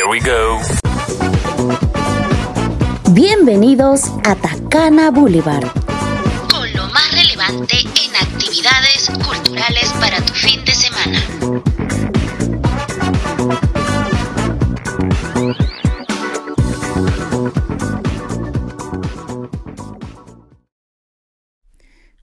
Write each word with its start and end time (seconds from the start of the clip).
Here 0.00 0.08
we 0.08 0.20
go. 0.20 0.58
Bienvenidos 3.12 4.10
a 4.24 4.34
Tacana 4.34 5.10
Boulevard. 5.10 5.66
Con 6.50 6.72
lo 6.72 6.86
más 6.86 7.12
relevante 7.12 7.76
en 7.80 8.16
actividades 8.16 9.10
culturales 9.22 9.92
para 10.00 10.24
tu 10.24 10.32
fin 10.32 10.64
de 10.64 10.72
semana. 10.72 11.20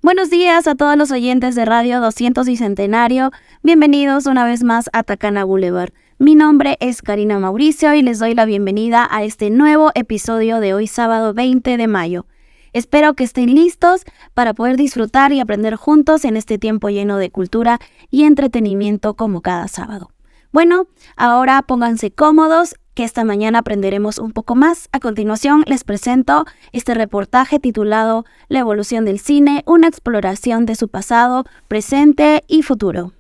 Buenos 0.01 0.31
días 0.31 0.65
a 0.65 0.73
todos 0.73 0.97
los 0.97 1.11
oyentes 1.11 1.53
de 1.53 1.65
Radio 1.65 2.01
200 2.01 2.47
y 2.47 2.57
Centenario. 2.57 3.31
Bienvenidos 3.61 4.25
una 4.25 4.45
vez 4.45 4.63
más 4.63 4.89
a 4.93 5.03
Tacana 5.03 5.43
Boulevard. 5.43 5.91
Mi 6.19 6.33
nombre 6.33 6.77
es 6.79 7.03
Karina 7.03 7.37
Mauricio 7.37 7.93
y 7.93 8.01
les 8.01 8.17
doy 8.17 8.33
la 8.33 8.45
bienvenida 8.45 9.07
a 9.11 9.23
este 9.23 9.51
nuevo 9.51 9.91
episodio 9.93 10.59
de 10.59 10.73
hoy 10.73 10.87
sábado 10.87 11.35
20 11.35 11.77
de 11.77 11.87
mayo. 11.87 12.25
Espero 12.73 13.13
que 13.13 13.23
estén 13.23 13.53
listos 13.53 14.01
para 14.33 14.55
poder 14.55 14.77
disfrutar 14.77 15.31
y 15.31 15.39
aprender 15.39 15.75
juntos 15.75 16.25
en 16.25 16.35
este 16.35 16.57
tiempo 16.57 16.89
lleno 16.89 17.17
de 17.17 17.29
cultura 17.29 17.79
y 18.09 18.23
entretenimiento 18.23 19.13
como 19.13 19.41
cada 19.41 19.67
sábado. 19.67 20.09
Bueno, 20.51 20.87
ahora 21.17 21.61
pónganse 21.61 22.09
cómodos 22.09 22.73
que 22.95 23.03
esta 23.03 23.23
mañana 23.23 23.59
aprenderemos 23.59 24.17
un 24.17 24.31
poco 24.31 24.55
más. 24.55 24.89
A 24.91 24.99
continuación 24.99 25.63
les 25.67 25.83
presento 25.83 26.45
este 26.71 26.95
reportaje 26.95 27.59
titulado 27.59 28.25
La 28.47 28.57
evolución 28.57 29.05
del 29.05 29.19
cine, 29.19 29.61
una 29.67 29.87
exploración 29.87 30.65
de 30.65 30.73
su 30.73 30.87
pasado, 30.87 31.43
presente 31.67 32.43
y 32.47 32.63
futuro. 32.63 33.13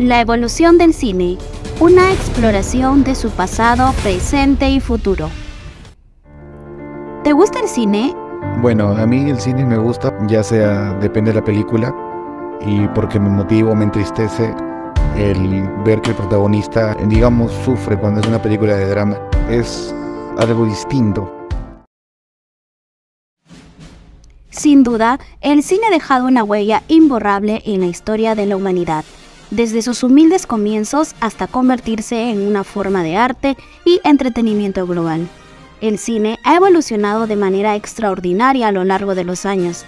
La 0.00 0.22
evolución 0.22 0.78
del 0.78 0.94
cine, 0.94 1.36
una 1.78 2.10
exploración 2.10 3.04
de 3.04 3.14
su 3.14 3.28
pasado, 3.28 3.92
presente 4.02 4.70
y 4.70 4.80
futuro. 4.80 5.28
¿Te 7.22 7.34
gusta 7.34 7.60
el 7.60 7.68
cine? 7.68 8.16
Bueno, 8.62 8.96
a 8.96 9.06
mí 9.06 9.28
el 9.28 9.38
cine 9.38 9.62
me 9.62 9.76
gusta, 9.76 10.16
ya 10.26 10.42
sea 10.42 10.94
depende 10.94 11.32
de 11.32 11.40
la 11.40 11.44
película 11.44 11.94
y 12.64 12.88
porque 12.94 13.20
me 13.20 13.28
motiva 13.28 13.72
o 13.72 13.74
me 13.74 13.84
entristece 13.84 14.54
el 15.18 15.68
ver 15.84 16.00
que 16.00 16.12
el 16.12 16.16
protagonista, 16.16 16.94
digamos, 17.06 17.52
sufre 17.62 17.98
cuando 17.98 18.22
es 18.22 18.26
una 18.26 18.40
película 18.40 18.76
de 18.76 18.88
drama. 18.88 19.18
Es 19.50 19.94
algo 20.38 20.64
distinto. 20.64 21.30
Sin 24.48 24.82
duda, 24.82 25.20
el 25.42 25.62
cine 25.62 25.88
ha 25.88 25.90
dejado 25.90 26.26
una 26.26 26.42
huella 26.42 26.84
imborrable 26.88 27.60
en 27.66 27.80
la 27.80 27.86
historia 27.86 28.34
de 28.34 28.46
la 28.46 28.56
humanidad, 28.56 29.04
desde 29.50 29.82
sus 29.82 30.02
humildes 30.02 30.46
comienzos 30.46 31.14
hasta 31.20 31.46
convertirse 31.46 32.30
en 32.30 32.46
una 32.46 32.64
forma 32.64 33.02
de 33.02 33.16
arte 33.16 33.56
y 33.84 34.00
entretenimiento 34.04 34.86
global. 34.86 35.28
El 35.80 35.98
cine 35.98 36.38
ha 36.44 36.56
evolucionado 36.56 37.26
de 37.26 37.36
manera 37.36 37.74
extraordinaria 37.74 38.68
a 38.68 38.72
lo 38.72 38.84
largo 38.84 39.14
de 39.14 39.24
los 39.24 39.46
años. 39.46 39.84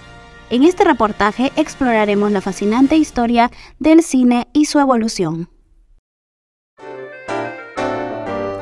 En 0.49 0.63
este 0.63 0.83
reportaje 0.83 1.51
exploraremos 1.55 2.31
la 2.31 2.41
fascinante 2.41 2.95
historia 2.95 3.51
del 3.79 4.03
cine 4.03 4.47
y 4.53 4.65
su 4.65 4.79
evolución. 4.79 5.49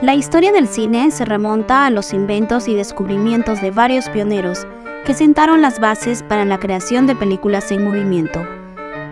La 0.02 0.16
historia 0.16 0.52
del 0.52 0.67
cine 0.67 1.11
se 1.11 1.25
remonta 1.25 1.85
a 1.85 1.89
los 1.91 2.13
inventos 2.13 2.67
y 2.67 2.73
descubrimientos 2.73 3.62
de 3.62 3.72
varios 3.72 4.09
pioneros 4.09 4.66
que 5.06 5.13
sentaron 5.13 5.62
las 5.62 5.79
bases 5.79 6.23
para 6.23 6.44
la 6.44 6.59
creación 6.59 7.07
de 7.07 7.16
películas 7.16 7.72
en 7.72 7.83
movimiento. 7.83 8.60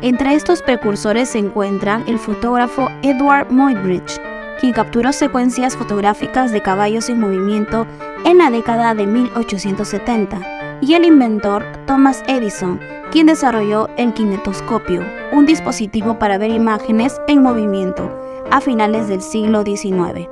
Entre 0.01 0.33
estos 0.33 0.61
precursores 0.61 1.27
se 1.27 1.39
encuentra 1.39 2.01
el 2.07 2.19
fotógrafo 2.19 2.87
Edward 3.01 3.51
Muybridge, 3.51 4.21
quien 4.61 4.71
capturó 4.71 5.11
secuencias 5.11 5.75
fotográficas 5.75 6.53
de 6.53 6.61
caballos 6.61 7.09
en 7.09 7.19
movimiento 7.19 7.85
en 8.23 8.37
la 8.37 8.49
década 8.49 8.93
de 8.93 9.05
1870, 9.05 10.79
y 10.81 10.93
el 10.93 11.03
inventor 11.03 11.65
Thomas 11.85 12.23
Edison, 12.27 12.79
quien 13.11 13.27
desarrolló 13.27 13.89
el 13.97 14.13
kinetoscopio, 14.13 15.03
un 15.33 15.45
dispositivo 15.45 16.17
para 16.17 16.37
ver 16.37 16.51
imágenes 16.51 17.19
en 17.27 17.41
movimiento, 17.41 18.09
a 18.51 18.61
finales 18.61 19.09
del 19.09 19.21
siglo 19.21 19.63
XIX. 19.63 20.29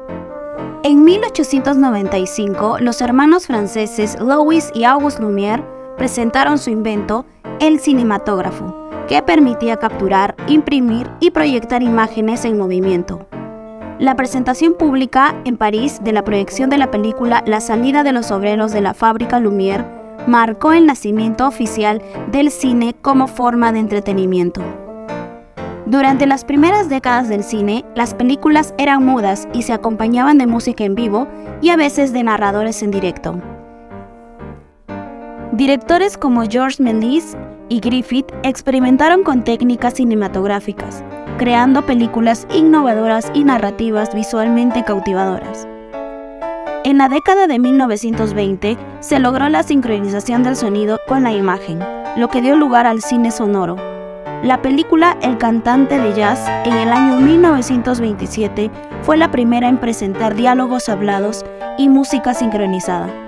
En 0.83 1.03
1895, 1.03 2.77
los 2.79 3.01
hermanos 3.01 3.47
franceses 3.47 4.17
Louis 4.21 4.71
y 4.73 4.85
Auguste 4.85 5.21
Lumière 5.21 5.65
presentaron 5.97 6.57
su 6.57 6.69
invento, 6.69 7.25
el 7.59 7.79
cinematógrafo, 7.81 8.86
que 9.07 9.21
permitía 9.21 9.77
capturar, 9.77 10.35
imprimir 10.47 11.09
y 11.19 11.31
proyectar 11.31 11.81
imágenes 11.81 12.45
en 12.45 12.57
movimiento. 12.57 13.27
La 13.99 14.15
presentación 14.15 14.75
pública 14.75 15.35
en 15.45 15.57
París 15.57 15.99
de 16.03 16.11
la 16.11 16.23
proyección 16.23 16.69
de 16.69 16.77
la 16.77 16.91
película 16.91 17.43
La 17.47 17.61
salida 17.61 18.03
de 18.03 18.11
los 18.11 18.29
obreros 18.31 18.71
de 18.71 18.81
la 18.81 18.93
fábrica 18.93 19.39
Lumière 19.39 19.85
marcó 20.27 20.73
el 20.73 20.85
nacimiento 20.85 21.47
oficial 21.47 22.01
del 22.31 22.51
cine 22.51 22.93
como 23.01 23.27
forma 23.27 23.71
de 23.71 23.79
entretenimiento. 23.79 24.61
Durante 25.87 26.27
las 26.27 26.43
primeras 26.43 26.89
décadas 26.89 27.29
del 27.29 27.43
cine, 27.43 27.85
las 27.95 28.13
películas 28.13 28.73
eran 28.77 29.05
mudas 29.05 29.47
y 29.53 29.63
se 29.63 29.71
acompañaban 29.71 30.37
de 30.37 30.45
música 30.45 30.83
en 30.83 30.95
vivo 30.95 31.27
y 31.61 31.69
a 31.69 31.77
veces 31.77 32.11
de 32.11 32.23
narradores 32.23 32.83
en 32.83 32.91
directo. 32.91 33.41
Directores 35.53 36.17
como 36.17 36.43
George 36.43 36.83
Méliès 36.83 37.37
y 37.69 37.79
Griffith 37.79 38.31
experimentaron 38.43 39.23
con 39.23 39.43
técnicas 39.43 39.95
cinematográficas, 39.95 41.03
creando 41.37 41.85
películas 41.85 42.47
innovadoras 42.53 43.31
y 43.33 43.43
narrativas 43.43 44.13
visualmente 44.13 44.83
cautivadoras. 44.83 45.67
En 46.83 46.97
la 46.97 47.09
década 47.09 47.47
de 47.47 47.59
1920 47.59 48.77
se 49.01 49.19
logró 49.19 49.49
la 49.49 49.63
sincronización 49.63 50.43
del 50.43 50.55
sonido 50.55 50.99
con 51.07 51.23
la 51.23 51.33
imagen, 51.33 51.79
lo 52.15 52.29
que 52.29 52.41
dio 52.41 52.55
lugar 52.55 52.85
al 52.85 53.01
cine 53.01 53.31
sonoro. 53.31 53.75
La 54.43 54.61
película 54.61 55.17
El 55.21 55.37
cantante 55.37 55.99
de 55.99 56.13
jazz 56.13 56.47
en 56.65 56.73
el 56.73 56.89
año 56.89 57.19
1927 57.19 58.71
fue 59.01 59.17
la 59.17 59.31
primera 59.31 59.67
en 59.67 59.79
presentar 59.79 60.35
diálogos 60.35 60.89
hablados 60.89 61.43
y 61.77 61.89
música 61.89 62.33
sincronizada. 62.33 63.26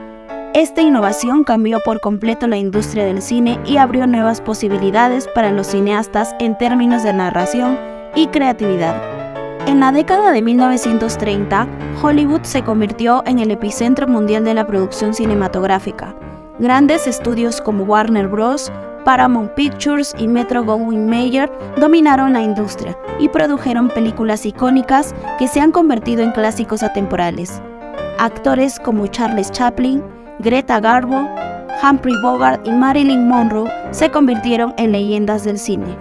Esta 0.55 0.81
innovación 0.81 1.43
cambió 1.43 1.79
por 1.85 1.99
completo 1.99 2.47
la 2.47 2.57
industria 2.57 3.05
del 3.05 3.21
cine 3.21 3.59
y 3.65 3.77
abrió 3.77 4.07
nuevas 4.07 4.41
posibilidades 4.41 5.27
para 5.35 5.51
los 5.51 5.67
cineastas 5.67 6.35
en 6.39 6.57
términos 6.57 7.03
de 7.03 7.13
narración 7.13 7.77
y 8.15 8.27
creatividad. 8.27 8.99
En 9.67 9.79
la 9.79 9.91
década 9.91 10.31
de 10.31 10.41
1930, 10.41 11.67
Hollywood 12.01 12.41
se 12.41 12.63
convirtió 12.63 13.21
en 13.27 13.37
el 13.37 13.51
epicentro 13.51 14.07
mundial 14.07 14.43
de 14.43 14.55
la 14.55 14.65
producción 14.65 15.13
cinematográfica. 15.13 16.15
Grandes 16.57 17.05
estudios 17.05 17.61
como 17.61 17.83
Warner 17.83 18.27
Bros., 18.27 18.71
Paramount 19.05 19.51
Pictures 19.53 20.15
y 20.17 20.27
Metro 20.27 20.63
Goldwyn 20.63 21.07
Mayer 21.07 21.51
dominaron 21.77 22.33
la 22.33 22.41
industria 22.41 22.97
y 23.19 23.29
produjeron 23.29 23.89
películas 23.89 24.47
icónicas 24.47 25.13
que 25.37 25.47
se 25.47 25.61
han 25.61 25.71
convertido 25.71 26.23
en 26.23 26.31
clásicos 26.31 26.81
atemporales. 26.81 27.61
Actores 28.17 28.79
como 28.79 29.07
Charles 29.07 29.51
Chaplin, 29.51 30.03
Greta 30.41 30.79
Garbo, 30.79 31.27
Humphrey 31.83 32.15
Bogart 32.23 32.65
y 32.65 32.71
Marilyn 32.71 33.27
Monroe 33.27 33.69
se 33.91 34.09
convirtieron 34.09 34.73
en 34.77 34.93
leyendas 34.93 35.43
del 35.43 35.59
cine. 35.59 35.97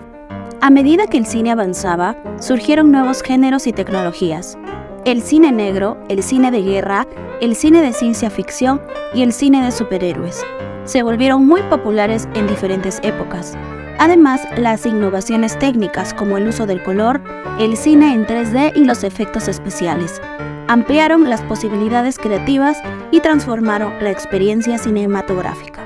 A 0.61 0.71
medida 0.71 1.09
que 1.09 1.19
el 1.19 1.27
cine 1.27 1.51
avanzaba, 1.51 2.17
surgieron 2.39 2.93
nuevos 2.93 3.21
géneros 3.21 3.67
y 3.67 3.73
tecnologías. 3.73 4.57
El 5.05 5.23
cine 5.23 5.51
negro, 5.51 5.99
el 6.09 6.23
cine 6.23 6.53
de 6.53 6.63
guerra, 6.63 7.09
el 7.41 7.57
cine 7.57 7.83
de 7.83 7.93
ciencia 7.93 8.31
ficción 8.31 8.81
y 9.13 9.23
el 9.23 9.33
cine 9.33 9.65
de 9.65 9.73
superhéroes 9.73 10.45
se 10.85 11.03
volvieron 11.03 11.45
muy 11.45 11.63
populares 11.63 12.29
en 12.35 12.47
diferentes 12.47 13.01
épocas. 13.03 13.59
Además, 13.99 14.41
las 14.57 14.87
innovaciones 14.87 15.59
técnicas 15.59 16.15
como 16.15 16.37
el 16.37 16.47
uso 16.47 16.65
del 16.65 16.83
color, 16.85 17.21
el 17.59 17.77
cine 17.77 18.15
en 18.15 18.25
3D 18.25 18.73
y 18.77 18.85
los 18.85 19.03
efectos 19.03 19.49
especiales 19.49 20.21
ampliaron 20.69 21.29
las 21.29 21.41
posibilidades 21.43 22.19
creativas 22.19 22.79
y 23.11 23.21
transformaron 23.21 23.93
la 24.01 24.11
experiencia 24.11 24.79
cinematográfica. 24.79 25.83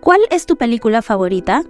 ¿Cuál 0.00 0.20
es 0.30 0.46
tu 0.46 0.56
película 0.56 1.02
favorita? 1.02 1.64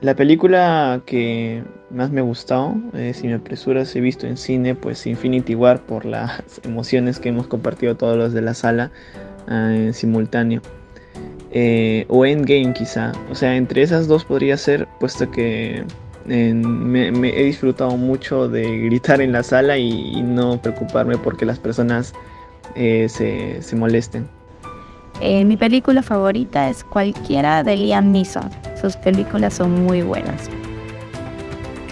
La 0.00 0.16
película 0.16 1.02
que 1.04 1.62
más 1.90 2.10
me 2.10 2.22
gustó, 2.22 2.74
eh, 2.94 3.12
si 3.14 3.28
me 3.28 3.34
apresuras, 3.34 3.94
he 3.94 4.00
visto 4.00 4.26
en 4.26 4.36
cine, 4.36 4.74
pues 4.74 5.06
Infinity 5.06 5.54
War 5.54 5.82
por 5.82 6.06
las 6.06 6.42
emociones 6.64 7.20
que 7.20 7.28
hemos 7.28 7.46
compartido 7.46 7.94
todos 7.96 8.16
los 8.16 8.32
de 8.32 8.40
la 8.40 8.54
sala 8.54 8.90
eh, 9.48 9.84
en 9.86 9.94
simultáneo. 9.94 10.62
Eh, 11.50 12.06
o 12.08 12.24
Endgame 12.24 12.72
quizá. 12.72 13.12
O 13.30 13.34
sea, 13.34 13.54
entre 13.56 13.82
esas 13.82 14.08
dos 14.08 14.24
podría 14.24 14.56
ser, 14.56 14.88
puesto 14.98 15.30
que 15.30 15.84
me, 16.26 17.08
he 17.08 17.44
disfrutado 17.44 17.96
mucho 17.96 18.48
de 18.48 18.78
gritar 18.80 19.20
en 19.20 19.32
la 19.32 19.42
sala 19.42 19.78
y, 19.78 20.22
no 20.22 20.60
preocuparme 20.60 21.18
porque 21.18 21.44
las 21.44 21.58
personas 21.58 22.14
eh, 22.74 23.08
se, 23.08 23.62
se, 23.62 23.76
molesten. 23.76 24.28
Eh, 25.20 25.44
mi 25.44 25.56
película 25.56 26.02
favorita 26.02 26.68
es 26.68 26.84
cualquiera 26.84 27.62
de 27.62 27.76
Liam 27.76 28.12
Neeson. 28.12 28.50
Sus 28.80 28.96
películas 28.96 29.54
son 29.54 29.84
muy 29.84 30.02
buenas. 30.02 30.48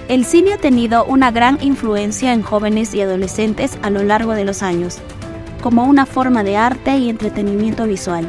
El 0.09 0.25
cine 0.25 0.55
ha 0.55 0.59
tenido 0.59 1.05
una 1.05 1.31
gran 1.31 1.59
influencia 1.63 2.33
en 2.33 2.43
jóvenes 2.43 2.95
y 2.95 3.01
adolescentes 3.01 3.79
a 3.83 3.91
lo 3.91 4.03
largo 4.03 4.33
de 4.33 4.45
los 4.45 4.63
años, 4.63 4.99
como 5.63 5.85
una 5.85 6.05
forma 6.05 6.43
de 6.43 6.57
arte 6.57 6.97
y 6.97 7.09
entretenimiento 7.09 7.87
visual. 7.87 8.27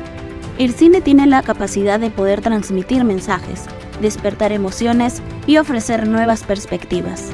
El 0.60 0.74
cine 0.74 1.02
tiene 1.02 1.26
la 1.26 1.42
capacidad 1.42 2.00
de 2.00 2.12
poder 2.12 2.42
transmitir 2.42 3.04
mensajes, 3.04 3.66
despertar 4.02 4.52
emociones 4.52 5.22
y 5.48 5.58
ofrecer 5.58 6.08
nuevas 6.08 6.44
perspectivas. 6.44 7.32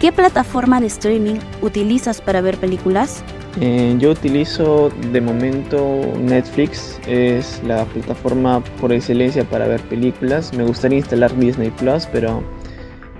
¿Qué 0.00 0.12
plataforma 0.12 0.80
de 0.80 0.88
streaming 0.88 1.36
utilizas 1.62 2.20
para 2.20 2.40
ver 2.40 2.58
películas? 2.58 3.22
Eh, 3.60 3.96
yo 3.98 4.10
utilizo 4.10 4.90
de 5.12 5.20
momento 5.22 6.02
Netflix, 6.20 7.00
es 7.06 7.62
la 7.64 7.84
plataforma 7.86 8.62
por 8.80 8.92
excelencia 8.92 9.44
para 9.44 9.66
ver 9.66 9.80
películas. 9.82 10.52
Me 10.52 10.64
gustaría 10.64 10.98
instalar 10.98 11.34
Disney 11.38 11.70
Plus, 11.70 12.06
pero 12.12 12.42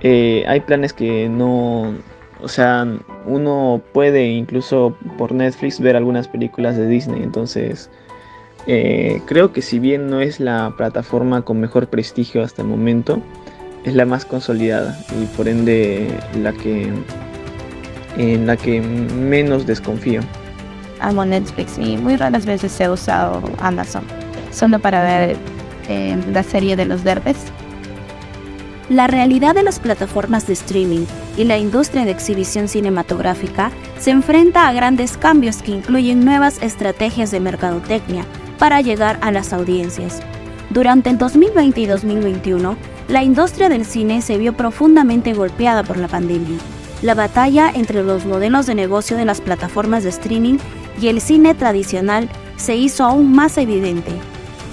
eh, 0.01 0.45
hay 0.47 0.59
planes 0.59 0.93
que 0.93 1.27
no, 1.27 1.95
o 2.39 2.47
sea, 2.47 2.85
uno 3.25 3.81
puede 3.93 4.27
incluso 4.27 4.95
por 5.17 5.31
Netflix 5.31 5.79
ver 5.79 5.95
algunas 5.95 6.27
películas 6.27 6.77
de 6.77 6.87
Disney, 6.87 7.23
entonces 7.23 7.89
eh, 8.67 9.21
creo 9.25 9.53
que 9.53 9.61
si 9.61 9.79
bien 9.79 10.09
no 10.09 10.19
es 10.19 10.41
la 10.41 10.73
plataforma 10.75 11.43
con 11.43 11.59
mejor 11.61 11.87
prestigio 11.87 12.43
hasta 12.43 12.63
el 12.63 12.67
momento, 12.67 13.21
es 13.85 13.95
la 13.95 14.05
más 14.05 14.25
consolidada 14.25 14.99
y 15.21 15.25
por 15.37 15.47
ende 15.47 16.07
la 16.41 16.51
que 16.51 16.91
en 18.17 18.45
la 18.45 18.57
que 18.57 18.81
menos 18.81 19.65
desconfío. 19.65 20.21
Amo 20.99 21.23
Netflix 21.23 21.77
y 21.77 21.95
muy 21.95 22.17
raras 22.17 22.45
veces 22.45 22.77
he 22.81 22.89
usado 22.89 23.41
Amazon, 23.59 24.03
solo 24.51 24.79
para 24.79 25.03
ver 25.03 25.37
eh, 25.87 26.17
la 26.33 26.43
serie 26.43 26.75
de 26.75 26.85
los 26.85 27.05
derbes. 27.05 27.37
La 28.89 29.07
realidad 29.07 29.53
de 29.53 29.63
las 29.63 29.79
plataformas 29.79 30.47
de 30.47 30.53
streaming 30.53 31.05
y 31.37 31.43
la 31.43 31.57
industria 31.57 32.03
de 32.03 32.11
exhibición 32.11 32.67
cinematográfica 32.67 33.71
se 33.99 34.11
enfrenta 34.11 34.67
a 34.67 34.73
grandes 34.73 35.15
cambios 35.17 35.61
que 35.61 35.71
incluyen 35.71 36.25
nuevas 36.25 36.61
estrategias 36.61 37.31
de 37.31 37.39
mercadotecnia 37.39 38.25
para 38.57 38.81
llegar 38.81 39.17
a 39.21 39.31
las 39.31 39.53
audiencias. 39.53 40.21
Durante 40.69 41.09
el 41.09 41.17
2020 41.17 41.79
y 41.79 41.85
2021, 41.85 42.77
la 43.07 43.23
industria 43.23 43.69
del 43.69 43.85
cine 43.85 44.21
se 44.21 44.37
vio 44.37 44.53
profundamente 44.53 45.33
golpeada 45.33 45.83
por 45.83 45.97
la 45.97 46.07
pandemia. 46.07 46.57
La 47.01 47.13
batalla 47.13 47.71
entre 47.73 48.03
los 48.03 48.25
modelos 48.25 48.65
de 48.65 48.75
negocio 48.75 49.15
de 49.17 49.25
las 49.25 49.39
plataformas 49.39 50.03
de 50.03 50.09
streaming 50.09 50.57
y 50.99 51.07
el 51.07 51.21
cine 51.21 51.53
tradicional 51.53 52.27
se 52.57 52.75
hizo 52.75 53.05
aún 53.05 53.31
más 53.31 53.57
evidente. 53.57 54.11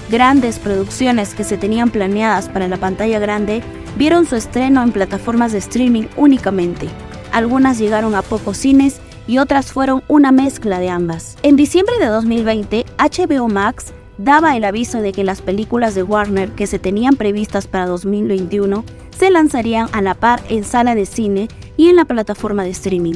Grandes 0.09 0.59
producciones 0.59 1.33
que 1.33 1.43
se 1.43 1.57
tenían 1.57 1.89
planeadas 1.91 2.49
para 2.49 2.67
la 2.67 2.77
pantalla 2.77 3.19
grande 3.19 3.63
vieron 3.97 4.25
su 4.25 4.35
estreno 4.35 4.83
en 4.83 4.91
plataformas 4.91 5.51
de 5.51 5.59
streaming 5.59 6.05
únicamente. 6.15 6.87
Algunas 7.31 7.77
llegaron 7.77 8.15
a 8.15 8.21
pocos 8.21 8.57
cines 8.57 8.99
y 9.27 9.37
otras 9.39 9.71
fueron 9.71 10.03
una 10.07 10.31
mezcla 10.31 10.79
de 10.79 10.89
ambas. 10.89 11.37
En 11.43 11.55
diciembre 11.55 11.95
de 11.99 12.07
2020, 12.07 12.85
HBO 12.97 13.47
Max 13.47 13.93
daba 14.17 14.55
el 14.55 14.63
aviso 14.63 15.01
de 15.01 15.11
que 15.11 15.23
las 15.23 15.41
películas 15.41 15.95
de 15.95 16.03
Warner 16.03 16.51
que 16.51 16.67
se 16.67 16.79
tenían 16.79 17.15
previstas 17.15 17.67
para 17.67 17.85
2021 17.85 18.83
se 19.17 19.29
lanzarían 19.29 19.87
a 19.91 20.01
la 20.01 20.13
par 20.13 20.41
en 20.49 20.63
sala 20.63 20.95
de 20.95 21.05
cine 21.05 21.47
y 21.77 21.89
en 21.89 21.95
la 21.95 22.05
plataforma 22.05 22.63
de 22.63 22.69
streaming. 22.71 23.15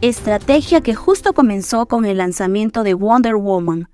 Estrategia 0.00 0.80
que 0.80 0.94
justo 0.94 1.32
comenzó 1.32 1.86
con 1.86 2.04
el 2.04 2.18
lanzamiento 2.18 2.82
de 2.82 2.94
Wonder 2.94 3.36
Woman, 3.36 3.88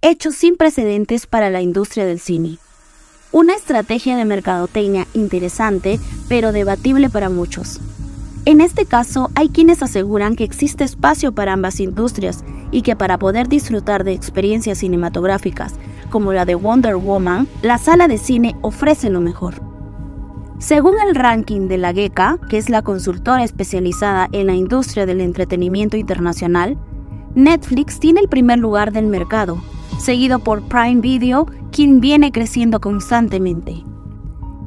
hecho 0.00 0.32
sin 0.32 0.56
precedentes 0.56 1.26
para 1.26 1.50
la 1.50 1.60
industria 1.60 2.06
del 2.06 2.20
cine. 2.20 2.58
Una 3.32 3.54
estrategia 3.54 4.16
de 4.16 4.24
mercadotecnia 4.24 5.06
interesante, 5.14 6.00
pero 6.28 6.52
debatible 6.52 7.10
para 7.10 7.28
muchos. 7.28 7.78
En 8.46 8.60
este 8.60 8.86
caso, 8.86 9.30
hay 9.34 9.50
quienes 9.50 9.82
aseguran 9.82 10.34
que 10.34 10.44
existe 10.44 10.82
espacio 10.84 11.32
para 11.32 11.52
ambas 11.52 11.78
industrias 11.78 12.42
y 12.70 12.82
que 12.82 12.96
para 12.96 13.18
poder 13.18 13.48
disfrutar 13.48 14.02
de 14.02 14.12
experiencias 14.12 14.78
cinematográficas 14.78 15.74
como 16.10 16.32
la 16.32 16.44
de 16.44 16.54
Wonder 16.54 16.96
Woman, 16.96 17.46
la 17.62 17.78
sala 17.78 18.08
de 18.08 18.18
cine 18.18 18.56
ofrece 18.62 19.10
lo 19.10 19.20
mejor. 19.20 19.62
Según 20.58 20.94
el 21.06 21.14
ranking 21.14 21.68
de 21.68 21.78
la 21.78 21.94
GECA, 21.94 22.38
que 22.48 22.58
es 22.58 22.68
la 22.68 22.82
consultora 22.82 23.44
especializada 23.44 24.28
en 24.32 24.48
la 24.48 24.54
industria 24.54 25.06
del 25.06 25.20
entretenimiento 25.20 25.96
internacional, 25.96 26.76
Netflix 27.34 28.00
tiene 28.00 28.20
el 28.20 28.28
primer 28.28 28.58
lugar 28.58 28.92
del 28.92 29.06
mercado, 29.06 29.62
seguido 29.98 30.40
por 30.40 30.62
Prime 30.62 31.00
Video, 31.00 31.46
quien 31.72 32.00
viene 32.00 32.32
creciendo 32.32 32.80
constantemente. 32.80 33.84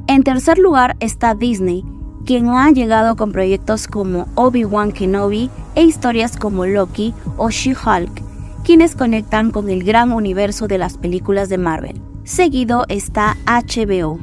En 0.06 0.22
tercer 0.22 0.58
lugar 0.58 0.96
está 1.00 1.34
Disney, 1.34 1.84
quien 2.24 2.48
ha 2.48 2.70
llegado 2.70 3.16
con 3.16 3.32
proyectos 3.32 3.86
como 3.86 4.26
Obi-Wan 4.34 4.92
Kenobi 4.92 5.50
e 5.74 5.82
historias 5.82 6.36
como 6.36 6.66
Loki 6.66 7.14
o 7.36 7.50
She-Hulk, 7.50 8.22
quienes 8.64 8.96
conectan 8.96 9.50
con 9.50 9.68
el 9.68 9.84
gran 9.84 10.12
universo 10.12 10.66
de 10.66 10.78
las 10.78 10.96
películas 10.96 11.48
de 11.48 11.58
Marvel. 11.58 12.00
Seguido 12.24 12.84
está 12.88 13.36
HBO. 13.46 14.18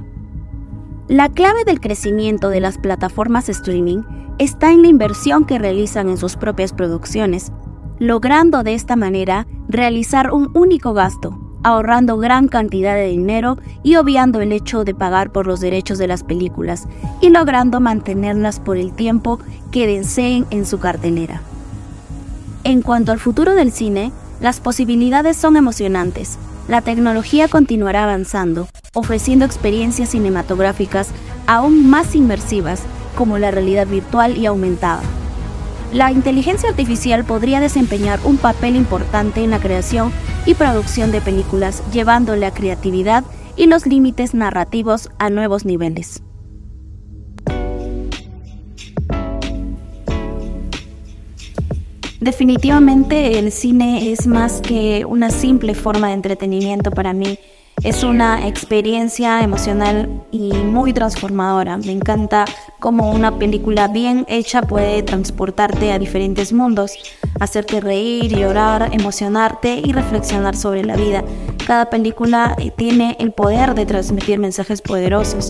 La 1.07 1.30
clave 1.30 1.65
del 1.65 1.80
crecimiento 1.80 2.50
de 2.50 2.62
las 2.62 2.77
plataformas 2.77 3.50
streaming 3.50 4.03
está 4.39 4.71
en 4.71 4.81
la 4.81 4.88
inversión 4.88 5.45
que 5.45 5.59
realizan 5.59 6.09
en 6.09 6.18
sus 6.18 6.36
propias 6.36 6.74
producciones, 6.74 7.51
logrando 8.00 8.63
de 8.63 8.74
esta 8.74 8.95
manera 8.95 9.45
realizar 9.68 10.31
un 10.31 10.50
único 10.56 10.94
gasto, 10.94 11.38
ahorrando 11.63 12.18
gran 12.18 12.48
cantidad 12.48 12.96
de 12.96 13.08
dinero 13.08 13.58
y 13.84 13.96
obviando 13.96 14.42
el 14.42 14.52
hecho 14.52 14.84
de 14.84 14.96
pagar 14.96 15.31
por 15.31 15.48
los 15.48 15.60
derechos 15.60 15.98
de 15.98 16.08
las 16.08 16.24
películas 16.24 16.88
y 17.22 17.30
logrando 17.30 17.80
mantenerlas 17.80 18.60
por 18.60 18.78
el 18.78 18.94
tiempo 18.94 19.40
que 19.72 19.88
deseen 19.88 20.46
en 20.50 20.66
su 20.66 20.80
cartelera. 20.80 21.42
En 22.63 22.81
cuanto 22.81 23.12
al 23.12 23.19
futuro 23.19 23.56
del 23.56 23.72
cine, 23.72 24.12
las 24.40 24.60
posibilidades 24.60 25.38
son 25.38 25.56
emocionantes. 25.56 26.38
La 26.68 26.81
tecnología 26.81 27.48
continuará 27.48 28.04
avanzando, 28.04 28.68
ofreciendo 28.94 29.46
experiencias 29.46 30.10
cinematográficas 30.10 31.10
aún 31.48 31.90
más 31.90 32.16
inmersivas 32.16 32.81
como 33.16 33.38
la 33.38 33.52
realidad 33.52 33.88
virtual 33.88 34.38
y 34.38 34.46
aumentada. 34.46 35.01
La 35.93 36.10
inteligencia 36.10 36.69
artificial 36.69 37.25
podría 37.25 37.60
desempeñar 37.60 38.19
un 38.24 38.38
papel 38.38 38.77
importante 38.77 39.43
en 39.43 39.50
la 39.50 39.60
creación 39.60 40.13
y 40.45 40.53
producción 40.53 41.12
de 41.12 41.19
películas, 41.19 41.83
llevando 41.91 42.38
la 42.38 42.51
creatividad 42.51 43.25
y 43.57 43.65
los 43.65 43.86
límites 43.86 44.33
narrativos 44.33 45.10
a 45.19 45.29
nuevos 45.29 45.65
niveles. 45.65 46.24
Definitivamente 52.21 53.39
el 53.39 53.51
cine 53.51 54.13
es 54.13 54.27
más 54.27 54.62
que 54.62 55.03
una 55.05 55.29
simple 55.29 55.74
forma 55.74 56.07
de 56.07 56.13
entretenimiento 56.13 56.91
para 56.91 57.12
mí 57.12 57.38
es 57.83 58.03
una 58.03 58.48
experiencia 58.48 59.41
emocional 59.41 60.24
y 60.31 60.53
muy 60.53 60.93
transformadora. 60.93 61.77
Me 61.77 61.91
encanta 61.91 62.45
cómo 62.81 63.11
una 63.11 63.38
película 63.38 63.88
bien 63.88 64.25
hecha 64.27 64.63
puede 64.63 65.03
transportarte 65.03 65.93
a 65.93 66.00
diferentes 66.00 66.51
mundos, 66.51 66.93
hacerte 67.39 67.79
reír, 67.79 68.35
llorar, 68.35 68.89
emocionarte 68.91 69.79
y 69.85 69.93
reflexionar 69.93 70.57
sobre 70.57 70.83
la 70.83 70.95
vida. 70.97 71.23
Cada 71.67 71.91
película 71.91 72.55
eh, 72.57 72.71
tiene 72.75 73.15
el 73.19 73.33
poder 73.33 73.75
de 73.75 73.85
transmitir 73.85 74.39
mensajes 74.39 74.81
poderosos, 74.81 75.50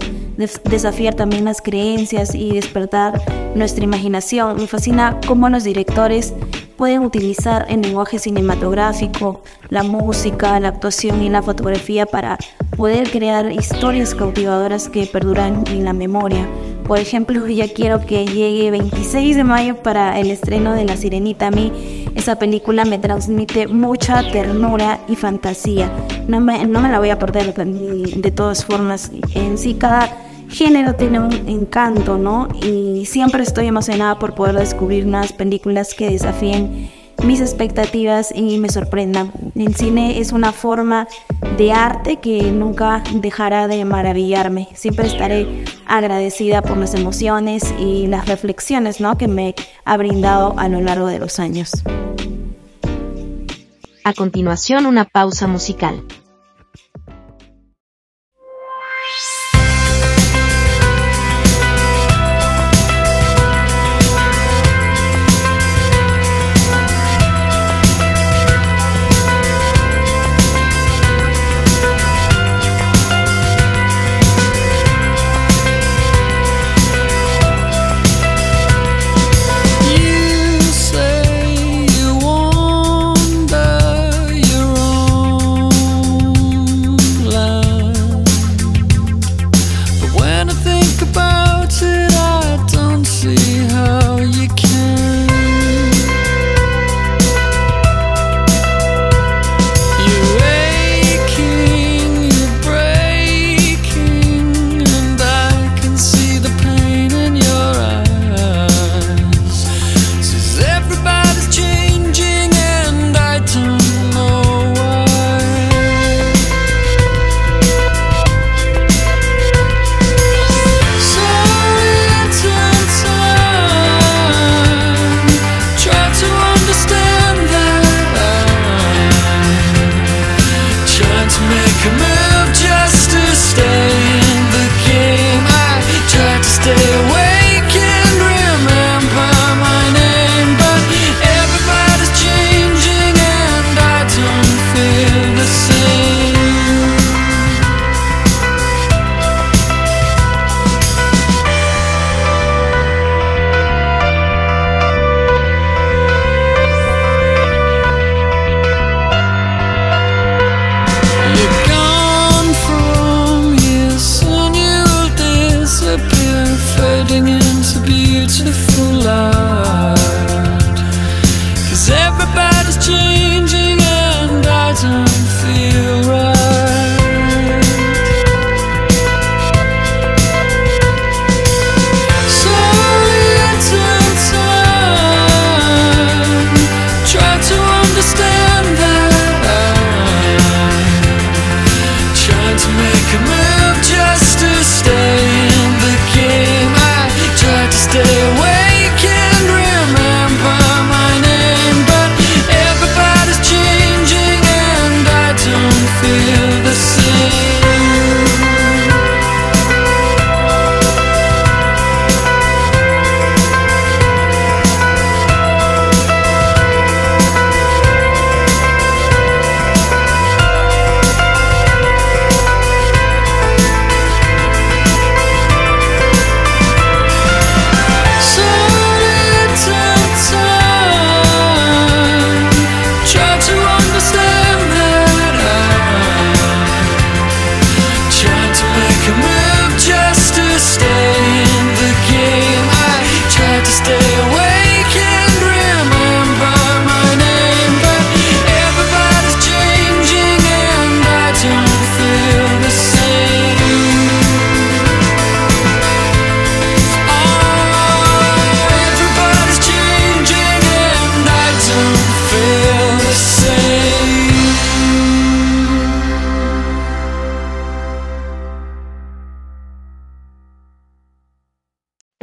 desafiar 0.65 1.15
también 1.15 1.45
las 1.45 1.61
creencias 1.61 2.35
y 2.35 2.51
despertar 2.51 3.21
nuestra 3.55 3.85
imaginación. 3.85 4.57
Me 4.57 4.67
fascina 4.67 5.17
cómo 5.25 5.47
los 5.47 5.63
directores 5.63 6.33
pueden 6.81 7.03
utilizar 7.03 7.67
el 7.69 7.83
lenguaje 7.83 8.17
cinematográfico, 8.17 9.43
la 9.69 9.83
música, 9.83 10.59
la 10.59 10.69
actuación 10.69 11.21
y 11.21 11.29
la 11.29 11.43
fotografía 11.43 12.07
para 12.07 12.39
poder 12.75 13.11
crear 13.11 13.51
historias 13.51 14.15
cautivadoras 14.15 14.89
que 14.89 15.05
perduran 15.05 15.63
en 15.67 15.85
la 15.85 15.93
memoria. 15.93 16.49
Por 16.87 16.97
ejemplo, 16.97 17.47
ya 17.47 17.71
quiero 17.71 18.03
que 18.03 18.25
llegue 18.25 18.71
26 18.71 19.35
de 19.35 19.43
mayo 19.43 19.75
para 19.83 20.19
el 20.19 20.31
estreno 20.31 20.73
de 20.73 20.85
La 20.85 20.97
Sirenita. 20.97 21.49
A 21.49 21.51
mí 21.51 22.07
esa 22.15 22.39
película 22.39 22.83
me 22.83 22.97
transmite 22.97 23.67
mucha 23.67 24.23
ternura 24.31 25.01
y 25.07 25.15
fantasía. 25.15 25.91
No 26.27 26.41
me, 26.41 26.65
no 26.65 26.81
me 26.81 26.89
la 26.89 26.97
voy 26.97 27.11
a 27.11 27.19
perder 27.19 27.53
de 27.53 28.31
todas 28.31 28.65
formas. 28.65 29.11
En 29.35 29.59
sí, 29.59 29.75
cada 29.75 30.09
género 30.51 30.95
tiene 30.95 31.19
un 31.19 31.31
encanto, 31.47 32.17
¿no? 32.17 32.47
Y 32.61 33.05
siempre 33.05 33.43
estoy 33.43 33.67
emocionada 33.67 34.19
por 34.19 34.35
poder 34.35 34.55
descubrir 34.55 35.05
unas 35.05 35.33
películas 35.33 35.93
que 35.93 36.09
desafíen 36.09 36.89
mis 37.23 37.39
expectativas 37.39 38.33
y 38.35 38.57
me 38.57 38.69
sorprendan. 38.69 39.31
El 39.55 39.75
cine 39.75 40.19
es 40.19 40.31
una 40.31 40.51
forma 40.51 41.07
de 41.57 41.71
arte 41.71 42.17
que 42.17 42.51
nunca 42.51 43.03
dejará 43.13 43.67
de 43.67 43.85
maravillarme. 43.85 44.67
Siempre 44.73 45.07
estaré 45.07 45.63
agradecida 45.85 46.61
por 46.61 46.77
las 46.77 46.95
emociones 46.95 47.73
y 47.79 48.07
las 48.07 48.27
reflexiones 48.27 48.99
¿no? 48.99 49.17
que 49.17 49.27
me 49.27 49.55
ha 49.85 49.97
brindado 49.97 50.55
a 50.57 50.67
lo 50.67 50.81
largo 50.81 51.07
de 51.07 51.19
los 51.19 51.39
años. 51.39 51.71
A 54.03 54.13
continuación 54.13 54.87
una 54.87 55.05
pausa 55.05 55.47
musical. 55.47 56.03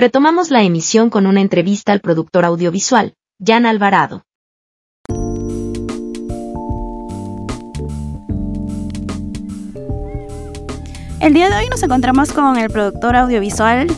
Retomamos 0.01 0.53
la 0.53 0.63
emisión 0.63 1.11
con 1.11 1.27
una 1.27 1.41
entrevista 1.41 1.91
al 1.91 1.99
productor 1.99 2.45
audiovisual, 2.45 3.15
Jan 3.45 3.67
Alvarado. 3.67 4.23
El 11.21 11.35
día 11.35 11.51
de 11.51 11.57
hoy 11.57 11.69
nos 11.69 11.83
encontramos 11.83 12.33
con 12.33 12.57
el 12.59 12.71
productor 12.71 13.17
audiovisual, 13.17 13.89